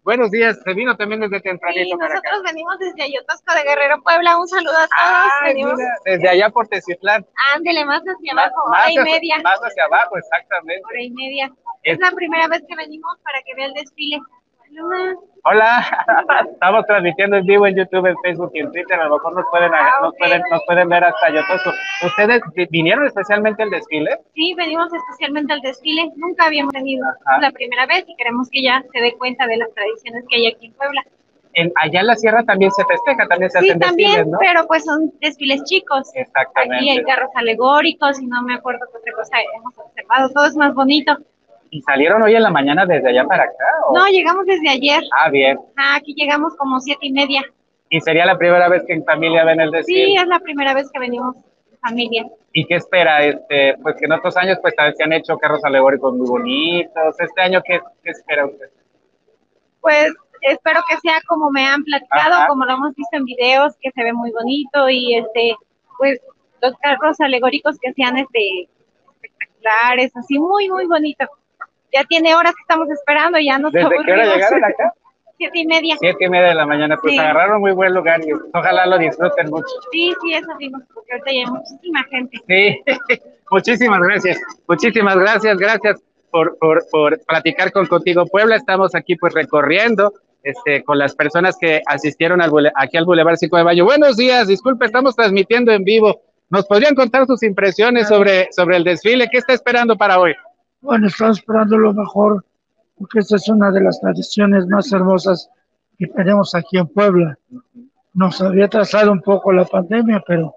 Buenos 0.07 0.31
días, 0.31 0.57
se 0.63 0.73
vino 0.73 0.95
también 0.95 1.19
desde 1.19 1.41
tempranito 1.41 1.83
Sí, 1.83 1.97
para 1.99 2.15
acá. 2.17 2.29
nosotros 2.31 2.43
venimos 2.53 2.79
desde 2.79 3.03
Ayotosco 3.03 3.53
de 3.53 3.63
Guerrero, 3.63 4.01
Puebla. 4.03 4.37
Un 4.39 4.47
saludo 4.47 4.71
a 4.71 4.87
todos. 4.87 5.31
Ay, 5.43 5.47
venimos, 5.51 5.73
mira, 5.75 5.95
desde 6.05 6.29
allá 6.29 6.49
por 6.49 6.65
Teciutlán. 6.69 7.25
ándele 7.53 7.83
más 7.83 8.01
hacia 8.03 8.33
Más, 8.33 8.45
abajo, 8.47 8.69
más 8.69 8.83
hora 8.83 8.91
y 8.93 8.97
hacia- 8.99 9.03
media. 9.03 9.35
más 9.43 9.59
hacia 9.59 9.83
abajo, 9.83 10.17
exactamente. 10.17 10.81
Hora 10.85 11.01
y 11.01 11.09
media. 11.11 11.51
Es- 11.83 11.95
Es 11.95 11.99
la 11.99 12.11
primera 12.11 12.47
vez 12.47 12.63
que 12.69 12.75
venimos 12.77 13.17
para 13.21 13.39
que 13.43 13.53
vea 13.55 13.65
el 13.65 13.73
desfile. 13.73 14.21
Hola, 15.43 15.79
estamos 16.51 16.85
transmitiendo 16.85 17.37
en 17.37 17.45
vivo 17.45 17.65
en 17.67 17.75
YouTube, 17.75 18.05
en 18.07 18.15
Facebook 18.23 18.51
y 18.53 18.59
en 18.59 18.71
Twitter. 18.71 18.99
A 18.99 19.05
lo 19.05 19.15
mejor 19.15 19.33
nos 19.35 19.45
pueden, 19.49 19.73
Ah, 19.73 19.89
nos 20.01 20.13
pueden, 20.17 20.41
nos 20.51 20.61
pueden 20.65 20.89
ver 20.89 21.03
hasta 21.03 21.29
Yotosco. 21.29 21.71
¿Ustedes 22.05 22.41
vi- 22.53 22.67
vinieron 22.69 23.05
especialmente 23.05 23.63
al 23.63 23.69
desfile? 23.69 24.19
Sí, 24.35 24.53
venimos 24.55 24.89
especialmente 24.93 25.53
al 25.53 25.61
desfile. 25.61 26.11
Nunca 26.17 26.45
habíamos 26.45 26.73
venido. 26.73 27.05
Ajá. 27.25 27.35
Es 27.37 27.41
la 27.43 27.51
primera 27.51 27.85
vez 27.85 28.03
y 28.07 28.15
queremos 28.17 28.49
que 28.51 28.61
ya 28.61 28.83
se 28.91 28.99
dé 29.01 29.13
cuenta 29.17 29.47
de 29.47 29.57
las 29.57 29.73
tradiciones 29.73 30.25
que 30.29 30.35
hay 30.35 30.47
aquí 30.47 30.65
en 30.67 30.73
Puebla. 30.73 31.03
En, 31.53 31.71
allá 31.75 32.01
en 32.01 32.07
la 32.07 32.15
sierra 32.15 32.43
también 32.43 32.69
se 32.71 32.83
festeja, 32.85 33.27
también 33.27 33.49
se 33.49 33.59
Sí, 33.61 33.69
hacen 33.69 33.79
también, 33.79 34.09
desfiles, 34.11 34.31
¿no? 34.31 34.37
pero 34.39 34.67
pues 34.67 34.83
son 34.85 35.11
desfiles 35.21 35.63
chicos. 35.63 36.11
Exactamente. 36.13 36.75
Aquí 36.75 36.89
hay 36.91 37.03
carros 37.03 37.31
alegóricos 37.33 38.21
y 38.21 38.27
no 38.27 38.43
me 38.43 38.53
acuerdo 38.55 38.85
qué 38.91 38.97
otra 38.99 39.13
cosa 39.13 39.37
hemos 39.55 39.75
observado. 39.79 40.29
Todo 40.33 40.45
es 40.45 40.55
más 40.55 40.75
bonito. 40.75 41.17
¿Y 41.69 41.81
salieron 41.81 42.21
hoy 42.23 42.35
en 42.35 42.43
la 42.43 42.49
mañana 42.49 42.85
desde 42.85 43.09
allá 43.09 43.25
para 43.25 43.43
acá? 43.43 43.65
o? 43.87 43.93
No, 43.97 44.07
llegamos 44.07 44.45
desde 44.45 44.69
ayer. 44.69 45.03
Ah, 45.19 45.29
bien. 45.29 45.59
Ah, 45.77 45.95
aquí 45.95 46.13
llegamos 46.15 46.55
como 46.55 46.79
siete 46.79 47.07
y 47.07 47.11
media. 47.11 47.41
¿Y 47.89 48.01
sería 48.01 48.25
la 48.25 48.37
primera 48.37 48.67
vez 48.69 48.83
que 48.85 48.93
en 48.93 49.03
familia 49.05 49.45
ven 49.45 49.61
el 49.61 49.71
desfile? 49.71 50.05
Sí, 50.05 50.15
es 50.15 50.27
la 50.27 50.39
primera 50.39 50.73
vez 50.73 50.89
que 50.91 50.99
venimos 50.99 51.35
en 51.71 51.77
familia. 51.79 52.25
¿Y 52.53 52.65
qué 52.65 52.75
espera? 52.75 53.23
Este, 53.23 53.77
pues 53.81 53.95
que 53.97 54.05
en 54.05 54.11
otros 54.13 54.35
años 54.37 54.57
pues 54.61 54.75
también 54.75 54.95
se 54.97 55.03
han 55.03 55.13
hecho 55.13 55.37
carros 55.37 55.63
alegóricos 55.63 56.13
muy 56.13 56.27
bonitos. 56.27 57.19
Este 57.19 57.41
año, 57.41 57.61
¿qué, 57.65 57.79
qué 58.03 58.11
espera 58.11 58.45
usted? 58.45 58.69
Pues 59.81 60.13
espero 60.41 60.81
que 60.89 60.97
sea 60.97 61.19
como 61.27 61.49
me 61.51 61.65
han 61.65 61.83
platicado, 61.83 62.35
Ajá. 62.35 62.47
como 62.47 62.65
lo 62.65 62.73
hemos 62.73 62.95
visto 62.95 63.15
en 63.17 63.25
videos, 63.25 63.73
que 63.79 63.91
se 63.91 64.03
ve 64.03 64.11
muy 64.13 64.31
bonito 64.31 64.89
y 64.89 65.15
este, 65.15 65.55
pues 65.97 66.19
los 66.61 66.73
carros 66.79 67.19
alegóricos 67.21 67.77
que 67.79 67.93
sean 67.93 68.17
este 68.17 68.67
espectaculares, 69.21 70.15
así 70.15 70.39
muy 70.39 70.69
muy 70.69 70.87
bonito. 70.87 71.25
Ya 71.93 72.03
tiene 72.05 72.35
horas 72.35 72.53
que 72.55 72.61
estamos 72.61 72.89
esperando, 72.89 73.37
ya 73.39 73.57
nos 73.57 73.71
¿Desde 73.71 73.89
qué 74.05 74.11
hora 74.11 74.25
llegaron 74.35 74.63
acá? 74.63 74.93
Siete 75.37 75.59
y 75.59 75.67
media. 75.67 75.95
Siete 75.99 76.25
y 76.25 76.29
media 76.29 76.47
de 76.47 76.55
la 76.55 76.65
mañana. 76.65 76.97
Pues 76.99 77.13
Sí. 77.13 77.19
agarraron 77.19 77.61
muy 77.61 77.71
buen 77.71 77.93
lugar 77.93 78.19
y 78.21 78.31
ojalá 78.53 78.85
lo 78.87 78.97
disfruten 78.97 79.49
mucho. 79.51 79.67
Sí, 79.91 80.11
sí, 80.21 80.33
eso 80.33 80.47
vimos, 80.57 80.81
porque 80.93 81.11
ahorita 81.13 81.29
hay 81.29 81.45
muchísima 81.45 82.03
gente. 82.05 82.37
Sí, 82.47 82.81
muchísimas 83.51 83.99
gracias. 84.01 84.39
Muchísimas 84.67 85.15
gracias, 85.17 85.57
gracias 85.57 86.01
por, 86.31 86.57
por, 86.57 86.83
por 86.91 87.19
platicar 87.25 87.71
con 87.71 87.85
Contigo 87.85 88.25
Puebla. 88.25 88.55
Estamos 88.55 88.95
aquí 88.95 89.15
pues 89.15 89.33
recorriendo 89.33 90.11
este, 90.43 90.83
con 90.83 90.97
las 90.97 91.15
personas 91.15 91.55
que 91.59 91.81
asistieron 91.85 92.41
al 92.41 92.49
bule- 92.49 92.71
aquí 92.75 92.97
al 92.97 93.05
Boulevard 93.05 93.37
5 93.37 93.57
de 93.57 93.63
Mayo. 93.63 93.85
Buenos 93.85 94.17
días, 94.17 94.47
disculpe, 94.47 94.85
estamos 94.87 95.15
transmitiendo 95.15 95.71
en 95.71 95.83
vivo. 95.83 96.19
¿Nos 96.49 96.65
podrían 96.65 96.95
contar 96.95 97.25
sus 97.27 97.43
impresiones 97.43 98.07
sobre, 98.07 98.47
sobre 98.53 98.77
el 98.77 98.83
desfile? 98.85 99.27
¿Qué 99.29 99.37
está 99.37 99.53
esperando 99.53 99.97
para 99.97 100.17
hoy? 100.19 100.33
Bueno, 100.81 101.07
estamos 101.07 101.39
esperando 101.39 101.77
lo 101.77 101.93
mejor, 101.93 102.45
porque 102.97 103.19
esta 103.19 103.35
es 103.35 103.49
una 103.49 103.71
de 103.71 103.81
las 103.81 103.99
tradiciones 103.99 104.67
más 104.67 104.91
hermosas 104.91 105.49
que 105.97 106.07
tenemos 106.07 106.53
aquí 106.53 106.77
en 106.77 106.87
Puebla. 106.87 107.37
Nos 108.13 108.41
había 108.41 108.67
trazado 108.67 109.11
un 109.11 109.21
poco 109.21 109.51
la 109.51 109.65
pandemia, 109.65 110.23
pero 110.25 110.53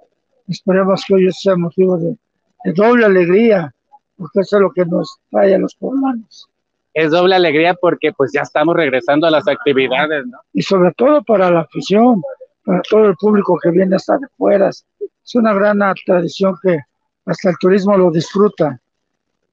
esperemos 0.47 1.03
que 1.07 1.15
hoy 1.15 1.33
sea 1.33 1.57
motivo 1.57 1.97
de, 1.97 2.17
de 2.65 2.73
doble 2.73 3.07
alegría, 3.07 3.75
porque 4.17 4.41
eso 4.41 4.57
es 4.57 4.63
lo 4.63 4.71
que 4.71 4.85
nos 4.85 5.19
trae 5.31 5.55
a 5.55 5.59
los 5.59 5.75
poblanos. 5.75 6.49
Es 6.93 7.11
doble 7.11 7.37
alegría 7.37 7.75
porque 7.75 8.13
pues 8.13 8.33
ya 8.33 8.43
estamos 8.43 8.75
regresando 8.75 9.27
a 9.27 9.31
las 9.31 9.47
actividades, 9.49 10.27
¿no? 10.27 10.39
Y 10.53 10.63
sobre 10.63 10.93
todo 10.93 11.23
para 11.23 11.51
la 11.51 11.61
afición, 11.61 12.23
para 12.65 12.83
todo 12.83 13.07
el 13.07 13.17
público 13.17 13.59
que 13.63 13.71
viene 13.71 13.97
hasta 13.97 14.19
de 14.19 14.27
fuera. 14.37 14.69
Es 14.69 15.35
una 15.35 15.55
gran 15.55 15.79
tradición 16.05 16.57
que 16.63 16.79
hasta 17.27 17.51
el 17.51 17.57
turismo 17.59 17.97
lo 17.97 18.11
disfruta. 18.11 18.81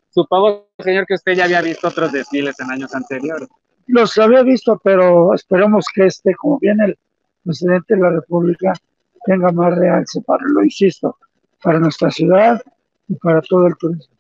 Supongo, 0.10 0.68
señor, 0.80 1.06
que 1.06 1.16
usted 1.16 1.34
ya 1.34 1.46
había 1.46 1.62
visto 1.62 1.88
otros 1.88 2.12
desfiles 2.12 2.60
en 2.60 2.72
años 2.72 2.94
anteriores. 2.96 3.48
Los 3.88 4.18
había 4.18 4.44
visto, 4.44 4.80
pero 4.84 5.34
esperemos 5.34 5.86
que 5.94 6.08
este, 6.08 6.34
como 6.36 6.60
viene 6.60 6.86
el 6.86 6.98
presidente 7.44 7.96
de 7.96 8.02
la 8.02 8.10
República, 8.10 8.74
tenga 9.26 9.52
más 9.52 9.78
realce 9.78 10.22
para, 10.22 10.44
lo 10.46 10.64
insisto, 10.64 11.18
para 11.62 11.80
nuestra 11.80 12.12
ciudad 12.12 12.62
y 13.08 13.16
para 13.16 13.42
todo 13.42 13.68
el 13.68 13.76
turismo. 13.78 14.14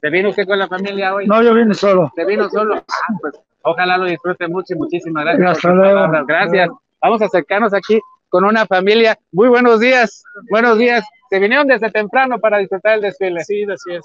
¿Se 0.00 0.10
vino 0.10 0.30
usted 0.30 0.46
con 0.46 0.58
la 0.58 0.66
familia 0.66 1.14
hoy? 1.14 1.26
No, 1.28 1.42
yo 1.42 1.54
vine 1.54 1.74
solo. 1.74 2.10
¿Se 2.16 2.24
vino 2.24 2.50
solo? 2.50 2.74
Ah, 2.76 3.14
pues, 3.20 3.34
ojalá 3.62 3.96
lo 3.98 4.06
disfrute 4.06 4.48
mucho 4.48 4.74
y 4.74 4.76
muchísimas 4.76 5.24
gracias. 5.24 5.50
Hasta 5.50 5.72
luego. 5.72 6.24
Gracias. 6.26 6.70
Vamos 7.00 7.22
a 7.22 7.26
acercarnos 7.26 7.72
aquí 7.72 8.00
con 8.28 8.44
una 8.44 8.66
familia. 8.66 9.16
Muy 9.30 9.48
buenos 9.48 9.78
días. 9.78 10.24
Buenos 10.50 10.76
días. 10.78 11.04
Se 11.30 11.38
vinieron 11.38 11.68
desde 11.68 11.90
temprano 11.90 12.40
para 12.40 12.58
disfrutar 12.58 12.94
el 12.94 13.02
desfile. 13.02 13.44
Sí, 13.44 13.62
así 13.62 13.92
es. 13.92 14.04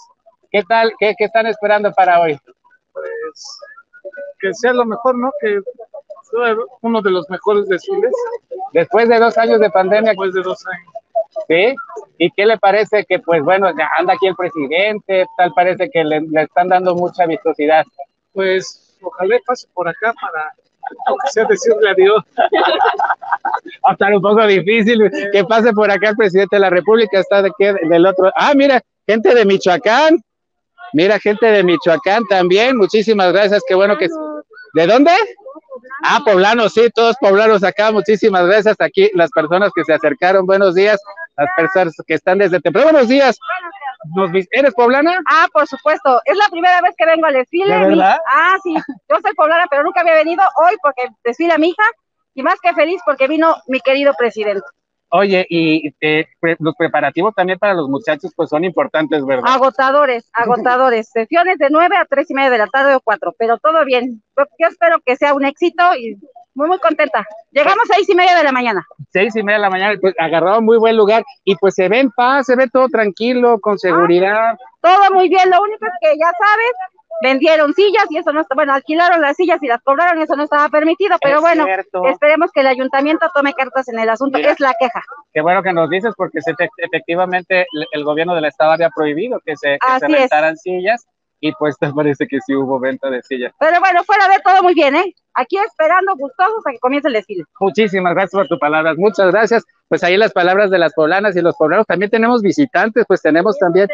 ¿Qué 0.52 0.64
tal? 0.64 0.94
¿Qué, 1.00 1.14
qué 1.18 1.26
están 1.26 1.48
esperando 1.48 1.92
para 1.92 2.20
hoy? 2.20 2.38
Pues 2.94 3.60
que 4.40 4.54
sea 4.54 4.74
lo 4.74 4.86
mejor, 4.86 5.18
¿no? 5.18 5.32
Que 5.42 5.60
sea 6.32 6.56
uno 6.82 7.02
de 7.02 7.12
los 7.12 7.30
mejores 7.30 7.68
desfiles 7.68 8.12
Después 8.74 9.10
de 9.10 9.20
dos 9.20 9.38
años 9.38 9.60
de 9.60 9.70
pandemia, 9.70 10.12
después 10.12 10.34
de 10.34 10.42
dos 10.42 10.66
años. 10.68 10.94
¿sí? 11.48 11.76
¿Y 12.18 12.32
qué 12.32 12.46
le 12.46 12.58
parece 12.58 13.06
que, 13.06 13.20
pues 13.20 13.44
bueno, 13.44 13.70
ya 13.78 13.90
anda 13.98 14.14
aquí 14.14 14.28
el 14.28 14.36
presidente, 14.36 15.26
tal 15.38 15.52
parece 15.54 15.90
que 15.90 16.04
le, 16.04 16.22
le 16.22 16.44
están 16.44 16.68
dando 16.68 16.96
mucha 16.96 17.26
vistosidad? 17.26 17.86
Pues 18.34 18.98
ojalá 19.02 19.38
pase 19.46 19.68
por 19.74 19.88
acá 19.88 20.14
para, 20.20 20.52
aunque 21.08 21.28
sea 21.30 21.46
decirle 21.46 21.90
adiós. 21.90 22.24
Va 23.86 23.92
a 23.92 23.94
estar 23.94 24.14
un 24.14 24.22
poco 24.22 24.46
difícil 24.46 25.10
que 25.32 25.44
pase 25.46 25.72
por 25.74 25.90
acá 25.92 26.10
el 26.10 26.18
presidente 26.18 26.56
de 26.56 26.60
la 26.62 26.70
República, 26.70 27.20
está 27.20 27.42
de 27.42 27.52
del 27.60 28.06
otro. 28.06 28.32
Ah, 28.36 28.54
mira, 28.56 28.82
gente 29.06 29.34
de 29.34 29.46
Michoacán. 29.46 30.22
Mira, 30.94 31.20
gente 31.20 31.46
de 31.46 31.64
Michoacán 31.64 32.24
también. 32.28 32.78
Muchísimas 32.78 33.32
gracias. 33.34 33.64
Qué 33.68 33.76
bueno 33.76 33.98
que. 33.98 34.08
¿De 34.74 34.88
dónde? 34.88 35.12
Ah, 36.04 36.20
poblanos, 36.26 36.74
sí, 36.74 36.90
todos 36.94 37.16
poblanos 37.20 37.64
acá. 37.64 37.92
Muchísimas 37.92 38.46
gracias. 38.46 38.76
Aquí 38.80 39.10
las 39.14 39.30
personas 39.32 39.72
que 39.76 39.84
se 39.84 39.94
acercaron. 39.94 40.46
Buenos 40.46 40.76
días. 40.76 41.00
Las 41.36 41.50
personas 41.56 41.94
que 42.06 42.14
están 42.16 42.38
desde 42.40 42.60
temprano. 42.60 42.92
Buenos 42.92 43.08
días. 43.08 43.38
Nos 44.16 44.30
¿Eres 44.52 44.74
poblana? 44.74 45.20
Ah, 45.30 45.48
por 45.52 45.68
supuesto. 45.68 46.22
Es 46.26 46.38
la 46.38 46.48
primera 46.50 46.82
vez 46.82 46.94
que 46.98 47.06
vengo 47.06 47.26
al 47.26 47.34
desfile. 47.34 47.74
¿De 47.74 47.80
Mi- 47.88 47.96
verdad? 47.98 48.18
Ah, 48.30 48.58
sí. 48.64 48.76
Yo 49.10 49.18
soy 49.22 49.34
poblana, 49.36 49.66
pero 49.70 49.84
nunca 49.84 50.02
había 50.02 50.16
venido 50.16 50.44
hoy 50.64 50.76
porque 50.82 51.08
desfila 51.24 51.58
mi 51.58 51.70
hija. 51.70 51.84
Y 52.36 52.44
más 52.44 52.60
que 52.62 52.74
feliz 52.74 53.02
porque 53.06 53.28
vino 53.28 53.56
mi 53.68 53.80
querido 53.80 54.14
presidente. 54.18 54.66
Oye, 55.10 55.46
y 55.50 55.94
eh, 56.02 56.26
pre- 56.40 56.58
los 56.60 56.76
preparativos 56.76 57.34
también 57.34 57.58
para 57.58 57.74
los 57.74 57.88
muchachos, 57.88 58.34
pues 58.36 58.50
son 58.50 58.66
importantes, 58.66 59.26
¿verdad? 59.26 59.46
Agotadores, 59.54 60.30
agotadores. 60.34 61.10
Sesiones 61.10 61.58
de 61.58 61.70
9 61.70 61.96
a 61.98 62.06
tres 62.06 62.30
y 62.30 62.34
media 62.34 62.50
de 62.50 62.58
la 62.58 62.68
tarde 62.68 62.96
o 62.96 63.00
4, 63.02 63.34
pero 63.38 63.58
todo 63.58 63.86
bien. 63.86 64.22
Yo, 64.38 64.68
espero 64.68 64.98
que 65.06 65.16
sea 65.16 65.34
un 65.34 65.46
éxito 65.46 65.84
y 65.96 66.18
muy, 66.56 66.68
muy 66.68 66.80
contenta. 66.80 67.26
Llegamos 67.52 67.90
a 67.90 67.94
seis 67.94 68.10
y 68.10 68.16
media 68.16 68.36
de 68.36 68.44
la 68.44 68.52
mañana. 68.52 68.84
seis 69.14 69.36
y 69.36 69.44
media 69.44 69.58
de 69.58 69.62
la 69.62 69.70
mañana, 69.70 69.98
pues 70.02 70.14
agarraron 70.20 70.66
muy 70.66 70.78
buen 70.78 70.98
lugar 70.98 71.24
y 71.44 71.56
pues 71.56 71.76
se 71.76 71.88
ve 71.88 72.00
en 72.00 72.12
paz, 72.12 72.48
se 72.48 72.56
ve 72.56 72.68
todo 72.68 72.88
tranquilo, 72.90 73.60
con 73.60 73.78
seguridad. 73.78 74.58
Todo 74.82 75.12
muy 75.14 75.30
bien. 75.30 75.50
Lo 75.52 75.62
único 75.62 75.86
es 75.86 75.92
que 76.02 76.18
ya 76.18 76.32
sabes, 76.38 76.72
vendieron 77.22 77.74
sillas 77.74 78.06
y 78.10 78.18
eso 78.18 78.32
no 78.34 78.42
está, 78.42 78.56
bueno, 78.56 78.74
alquilaron 78.74 79.22
las 79.22 79.36
sillas 79.36 79.62
y 79.62 79.68
las 79.68 79.82
cobraron 79.82 80.20
y 80.20 80.24
eso 80.24 80.36
no 80.36 80.44
estaba 80.44 80.70
permitido, 80.70 81.18
pero 81.22 81.36
Es 81.38 81.42
bueno, 81.42 81.66
cierto. 81.66 82.06
esperemos 82.08 82.52
que 82.52 82.62
el 82.62 82.68
ayuntamiento 82.68 83.28
tome 83.34 83.54
cartas 83.54 83.88
en 83.90 84.00
el 84.00 84.10
asunto. 84.10 84.38
Mira. 84.38 84.52
Es 84.52 84.60
la 84.60 84.74
queja. 84.80 85.02
Qué 85.34 85.42
bueno 85.42 85.64
que 85.64 85.74
nos 85.74 85.90
dices 85.90 86.14
porque 86.16 86.42
se- 86.42 86.54
efectivamente 86.78 87.66
el, 87.92 88.04
gobierno 88.04 88.36
del 88.36 88.46
estado 88.46 88.72
había 88.72 88.90
prohibido 88.90 89.40
que 89.46 89.56
se, 89.58 89.78
que 89.80 90.00
se 90.00 90.06
es. 90.06 90.12
rentaran 90.20 90.58
sillas 90.58 91.06
y 91.40 91.52
pues 91.54 91.78
te 91.78 91.92
parece 91.94 92.28
que 92.28 92.40
sí 92.46 92.56
hubo 92.56 92.80
venta 92.80 93.10
de 93.10 93.22
sillas. 93.24 93.54
Pero 93.60 93.80
bueno, 93.80 94.04
fuera 94.04 94.28
de 94.28 94.40
todo 94.44 94.64
muy 94.64 94.74
bien, 94.74 94.96
¿eh? 94.96 95.14
Aquí 95.36 95.58
esperando 95.58 96.14
gustosos 96.16 96.66
a 96.66 96.72
que 96.72 96.80
comience 96.80 97.08
el 97.10 97.14
desfile. 97.14 97.44
Muchísimas 97.60 98.14
gracias 98.14 98.32
por 98.32 98.48
tus 98.48 98.58
palabras, 98.60 98.96
muchas 98.98 99.28
gracias. 99.32 99.64
Pues 99.88 100.04
ahí 100.04 100.18
las 100.18 100.34
palabras 100.34 100.70
de 100.72 100.80
las 100.80 100.94
poblanas 100.94 101.36
y 101.36 101.42
los 101.42 101.56
poblanos. 101.56 101.86
También 101.86 102.10
tenemos 102.10 102.42
visitantes, 102.42 103.06
pues 103.08 103.22
tenemos 103.22 103.58
también 103.60 103.88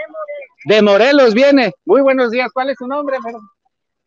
de 0.66 0.82
Morelos 0.82 1.34
viene. 1.34 1.72
Muy 1.86 2.02
buenos 2.02 2.32
días, 2.32 2.52
¿cuál 2.54 2.70
es 2.70 2.78
su 2.78 2.88
nombre? 2.88 3.18
Pero- 3.24 3.40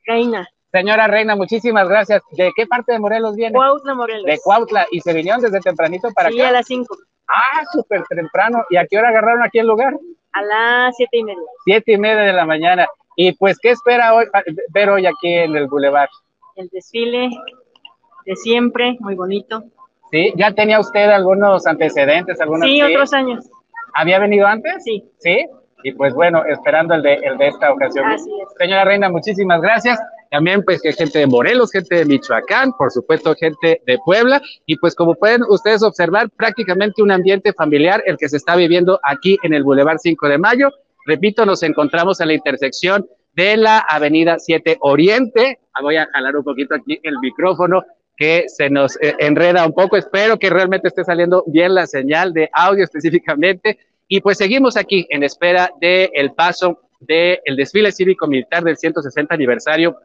Reina. 0.07 0.49
Señora 0.73 1.07
Reina, 1.07 1.37
muchísimas 1.37 1.89
gracias. 1.89 2.23
¿De 2.33 2.51
qué 2.55 2.67
parte 2.67 2.93
de 2.93 2.99
Morelos 2.99 3.35
viene? 3.35 3.55
Cuautla, 3.55 3.95
Morelos. 3.95 4.25
De 4.25 4.39
Cuautla. 4.43 4.87
¿Y 4.91 5.01
se 5.01 5.13
vinieron 5.15 5.41
desde 5.41 5.61
tempranito 5.61 6.09
para 6.15 6.29
Sí, 6.31 6.39
acá? 6.41 6.49
a 6.49 6.53
las 6.53 6.67
5. 6.67 6.97
Ah, 7.29 7.65
súper 7.73 8.03
temprano. 8.05 8.65
¿Y 8.71 8.77
a 8.77 8.87
qué 8.87 8.99
hora 8.99 9.09
agarraron 9.09 9.43
aquí 9.43 9.59
el 9.59 9.67
lugar? 9.67 9.95
A 10.33 10.43
las 10.43 10.95
siete 10.97 11.17
y 11.19 11.25
media. 11.25 11.41
Siete 11.65 11.93
y 11.93 11.99
media 11.99 12.23
de 12.23 12.33
la 12.33 12.45
mañana. 12.45 12.87
Y 13.17 13.33
pues, 13.33 13.59
¿qué 13.59 13.71
espera 13.71 14.15
hoy 14.15 14.27
ver 14.69 14.91
hoy 14.91 15.07
aquí 15.07 15.33
en 15.33 15.57
el 15.57 15.67
Boulevard? 15.67 16.11
El 16.57 16.69
desfile 16.69 17.31
de 18.27 18.37
siempre, 18.37 18.97
muy 19.01 19.15
bonito. 19.15 19.65
¿Sí? 20.11 20.33
¿Ya 20.37 20.53
tenía 20.53 20.79
usted 20.79 21.09
algunos 21.11 21.67
antecedentes? 21.67 22.41
Algunas 22.41 22.69
Sí, 22.69 22.83
otros 22.83 23.13
años. 23.15 23.49
¿Había 23.95 24.19
venido 24.19 24.47
antes? 24.47 24.85
Sí. 24.85 25.03
¿Sí? 25.19 25.47
Y 25.83 25.93
pues 25.93 26.15
bueno, 26.15 26.45
esperando 26.47 26.95
el 26.95 27.03
de, 27.03 27.15
el 27.15 27.37
de 27.39 27.49
esta 27.49 27.73
ocasión. 27.73 28.11
Es. 28.13 28.25
Señora 28.59 28.85
Reina, 28.85 29.09
muchísimas 29.09 29.61
gracias. 29.61 29.99
También 30.31 30.63
pues 30.65 30.83
que 30.83 30.93
gente 30.93 31.21
de 31.21 31.27
Morelos, 31.27 31.71
gente 31.71 31.97
de 31.97 32.05
Michoacán, 32.05 32.73
por 32.73 32.91
supuesto 32.91 33.35
gente 33.35 33.81
de 33.87 33.99
Puebla. 34.05 34.41
Y 34.67 34.77
pues 34.77 34.95
como 34.95 35.15
pueden 35.15 35.43
ustedes 35.49 35.83
observar, 35.83 36.29
prácticamente 36.31 37.03
un 37.03 37.13
ambiente 37.13 37.53
familiar 37.53 38.03
el 38.07 38.17
que 38.17 38.29
se 38.29 38.37
está 38.37 38.57
viviendo 38.57 38.99
aquí 39.03 39.39
en 39.43 39.55
el 39.55 39.63
Boulevard 39.63 39.99
5 39.99 40.29
de 40.29 40.39
Mayo. 40.39 40.71
Repito, 41.05 41.47
nos 41.47 41.63
encontramos 41.63 42.21
en 42.21 42.29
la 42.29 42.35
intersección 42.35 43.07
de 43.35 43.57
la 43.57 43.79
Avenida 43.79 44.39
7 44.39 44.79
Oriente. 44.81 45.61
Ah, 45.73 45.83
Voy 45.83 45.97
a 45.97 46.07
jalar 46.07 46.37
un 46.37 46.43
poquito 46.43 46.75
aquí 46.75 46.99
el 47.03 47.19
micrófono 47.21 47.85
que 48.17 48.45
se 48.49 48.71
nos 48.71 48.97
eh, 48.97 49.15
enreda 49.19 49.67
un 49.67 49.75
poco. 49.75 49.97
Espero 49.97 50.39
que 50.39 50.51
realmente 50.51 50.89
esté 50.89 51.05
saliendo 51.05 51.45
bien 51.47 51.75
la 51.75 51.87
señal 51.87 52.33
de 52.33 52.49
audio 52.53 52.83
específicamente. 52.83 53.79
Y 54.09 54.21
pues 54.21 54.39
seguimos 54.39 54.77
aquí 54.77 55.07
en 55.11 55.23
espera 55.23 55.71
del 55.81 56.11
el 56.13 56.33
paso 56.33 56.81
del 57.01 57.41
desfile 57.57 57.93
cívico-militar 57.93 58.63
del 58.63 58.77
160 58.77 59.35
aniversario 59.35 59.97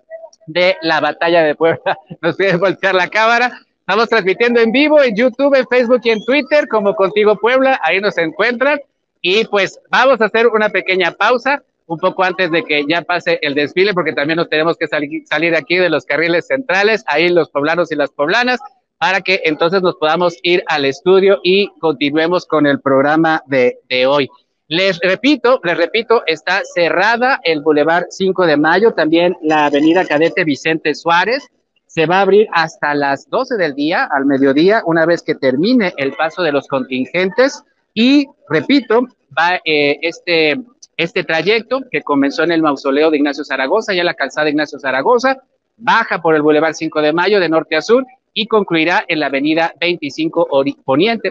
de 0.48 0.76
la 0.82 1.00
batalla 1.00 1.44
de 1.44 1.56
Puebla. 1.56 1.98
Nos 2.22 2.36
piden 2.36 2.60
voltear 2.60 2.96
la 2.96 3.10
cámara. 3.10 3.52
Estamos 3.80 4.10
transmitiendo 4.10 4.60
en 4.60 4.72
vivo 4.72 5.02
en 5.02 5.16
YouTube, 5.16 5.56
en 5.56 5.68
Facebook 5.68 6.02
y 6.04 6.12
en 6.12 6.24
Twitter 6.26 6.68
como 6.68 6.96
Contigo 6.96 7.36
Puebla. 7.36 7.80
Ahí 7.84 8.00
nos 8.00 8.18
encuentran. 8.18 8.80
Y 9.22 9.44
pues 9.46 9.80
vamos 9.90 10.22
a 10.22 10.26
hacer 10.26 10.48
una 10.48 10.70
pequeña 10.70 11.12
pausa 11.12 11.62
un 11.88 11.98
poco 11.98 12.24
antes 12.24 12.50
de 12.52 12.64
que 12.64 12.86
ya 12.88 13.02
pase 13.02 13.38
el 13.42 13.54
desfile, 13.54 13.94
porque 13.94 14.14
también 14.14 14.38
nos 14.38 14.50
tenemos 14.50 14.78
que 14.78 14.88
salir, 14.88 15.24
salir 15.28 15.56
aquí 15.56 15.76
de 15.76 15.90
los 15.90 16.06
carriles 16.06 16.48
centrales, 16.48 17.04
ahí 17.06 17.28
los 17.28 17.50
poblanos 17.50 17.92
y 17.92 17.96
las 17.96 18.12
poblanas, 18.12 18.62
para 19.02 19.22
que 19.22 19.42
entonces 19.46 19.82
nos 19.82 19.96
podamos 19.96 20.38
ir 20.44 20.64
al 20.68 20.86
estudio 20.86 21.40
y 21.44 21.70
continuemos 21.80 22.46
con 22.46 22.68
el 22.68 22.80
programa 22.82 23.42
de, 23.48 23.80
de 23.90 24.06
hoy. 24.06 24.30
Les 24.68 25.00
repito, 25.00 25.60
les 25.64 25.76
repito, 25.76 26.22
está 26.28 26.62
cerrada 26.76 27.40
el 27.44 27.62
Boulevard 27.62 28.06
5 28.12 28.46
de 28.46 28.58
Mayo, 28.58 28.94
también 28.94 29.36
la 29.42 29.66
avenida 29.66 30.06
Cadete 30.06 30.44
Vicente 30.44 30.94
Suárez. 30.94 31.48
Se 31.88 32.06
va 32.06 32.20
a 32.20 32.22
abrir 32.22 32.48
hasta 32.54 32.94
las 32.94 33.28
12 33.28 33.58
del 33.58 33.74
día, 33.74 34.08
al 34.10 34.28
mediodía, 34.28 34.84
una 34.86 35.08
vez 35.08 35.24
que 35.24 35.34
termine 35.34 35.96
el 35.98 36.14
paso 36.14 36.44
de 36.44 36.52
los 36.52 36.68
contingentes. 36.68 37.64
Y 37.96 38.28
repito, 38.50 39.08
va 39.36 39.60
eh, 39.66 39.98
este, 40.04 40.62
este 40.96 41.24
trayecto 41.24 41.80
que 41.90 42.04
comenzó 42.04 42.44
en 42.44 42.52
el 42.52 42.62
mausoleo 42.62 43.10
de 43.10 43.18
Ignacio 43.18 43.44
Zaragoza, 43.44 43.96
ya 43.96 44.04
la 44.04 44.14
calzada 44.14 44.46
de 44.46 44.52
Ignacio 44.52 44.78
Zaragoza, 44.78 45.38
baja 45.76 46.22
por 46.22 46.36
el 46.36 46.44
Boulevard 46.44 46.76
5 46.76 47.02
de 47.02 47.14
Mayo 47.14 47.40
de 47.40 47.50
norte 47.50 47.76
a 47.76 47.82
sur 47.82 48.06
y 48.34 48.48
concluirá 48.48 49.04
en 49.08 49.20
la 49.20 49.28
avenida 49.28 49.74
25 49.80 50.48
Ori 50.52 50.76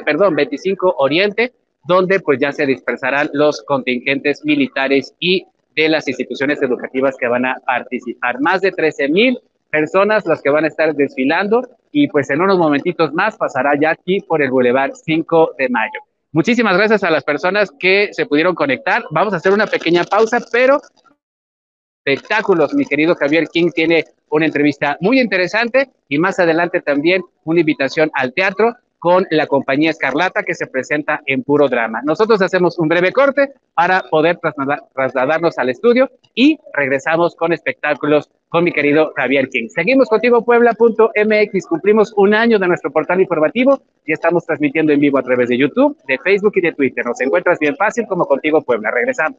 perdón, 0.04 0.34
25 0.34 0.96
Oriente, 0.98 1.52
donde 1.86 2.20
pues 2.20 2.38
ya 2.40 2.52
se 2.52 2.66
dispersarán 2.66 3.30
los 3.32 3.62
contingentes 3.62 4.44
militares 4.44 5.14
y 5.18 5.44
de 5.74 5.88
las 5.88 6.08
instituciones 6.08 6.60
educativas 6.62 7.16
que 7.18 7.28
van 7.28 7.46
a 7.46 7.56
participar. 7.64 8.40
Más 8.40 8.60
de 8.60 8.72
13 8.72 9.08
mil 9.08 9.38
personas 9.70 10.26
las 10.26 10.42
que 10.42 10.50
van 10.50 10.64
a 10.64 10.68
estar 10.68 10.94
desfilando 10.94 11.62
y 11.92 12.08
pues 12.08 12.28
en 12.30 12.40
unos 12.40 12.58
momentitos 12.58 13.12
más 13.12 13.36
pasará 13.36 13.72
ya 13.80 13.90
aquí 13.90 14.20
por 14.20 14.42
el 14.42 14.50
Boulevard 14.50 14.92
5 14.94 15.52
de 15.58 15.68
Mayo. 15.68 16.00
Muchísimas 16.32 16.76
gracias 16.76 17.02
a 17.02 17.10
las 17.10 17.24
personas 17.24 17.70
que 17.78 18.10
se 18.12 18.26
pudieron 18.26 18.54
conectar. 18.54 19.02
Vamos 19.10 19.34
a 19.34 19.38
hacer 19.38 19.52
una 19.52 19.66
pequeña 19.66 20.04
pausa, 20.04 20.38
pero 20.52 20.80
espectáculos. 22.04 22.74
Mi 22.74 22.84
querido 22.84 23.14
Javier 23.14 23.48
King 23.48 23.70
tiene 23.74 24.04
una 24.30 24.46
entrevista 24.46 24.96
muy 25.00 25.20
interesante 25.20 25.90
y 26.08 26.18
más 26.18 26.38
adelante 26.38 26.80
también 26.80 27.22
una 27.44 27.60
invitación 27.60 28.10
al 28.14 28.32
teatro 28.32 28.76
con 28.98 29.26
la 29.30 29.46
compañía 29.46 29.90
Escarlata 29.90 30.42
que 30.42 30.54
se 30.54 30.66
presenta 30.66 31.22
en 31.24 31.42
puro 31.42 31.68
drama. 31.68 32.02
Nosotros 32.04 32.42
hacemos 32.42 32.78
un 32.78 32.86
breve 32.86 33.12
corte 33.12 33.48
para 33.74 34.02
poder 34.02 34.36
trasladar, 34.36 34.82
trasladarnos 34.94 35.56
al 35.56 35.70
estudio 35.70 36.10
y 36.34 36.58
regresamos 36.74 37.34
con 37.34 37.54
espectáculos 37.54 38.30
con 38.50 38.64
mi 38.64 38.72
querido 38.72 39.12
Javier 39.16 39.48
King. 39.48 39.68
Seguimos 39.68 40.08
contigo 40.08 40.44
puebla.mx, 40.44 41.66
cumplimos 41.66 42.12
un 42.16 42.34
año 42.34 42.58
de 42.58 42.68
nuestro 42.68 42.90
portal 42.90 43.22
informativo 43.22 43.80
y 44.04 44.12
estamos 44.12 44.44
transmitiendo 44.44 44.92
en 44.92 45.00
vivo 45.00 45.18
a 45.18 45.22
través 45.22 45.48
de 45.48 45.56
YouTube, 45.56 45.96
de 46.06 46.18
Facebook 46.18 46.52
y 46.56 46.60
de 46.60 46.72
Twitter. 46.72 47.04
Nos 47.06 47.20
encuentras 47.22 47.58
bien 47.58 47.76
fácil 47.76 48.06
como 48.06 48.26
contigo 48.26 48.60
Puebla. 48.60 48.90
Regresamos. 48.90 49.38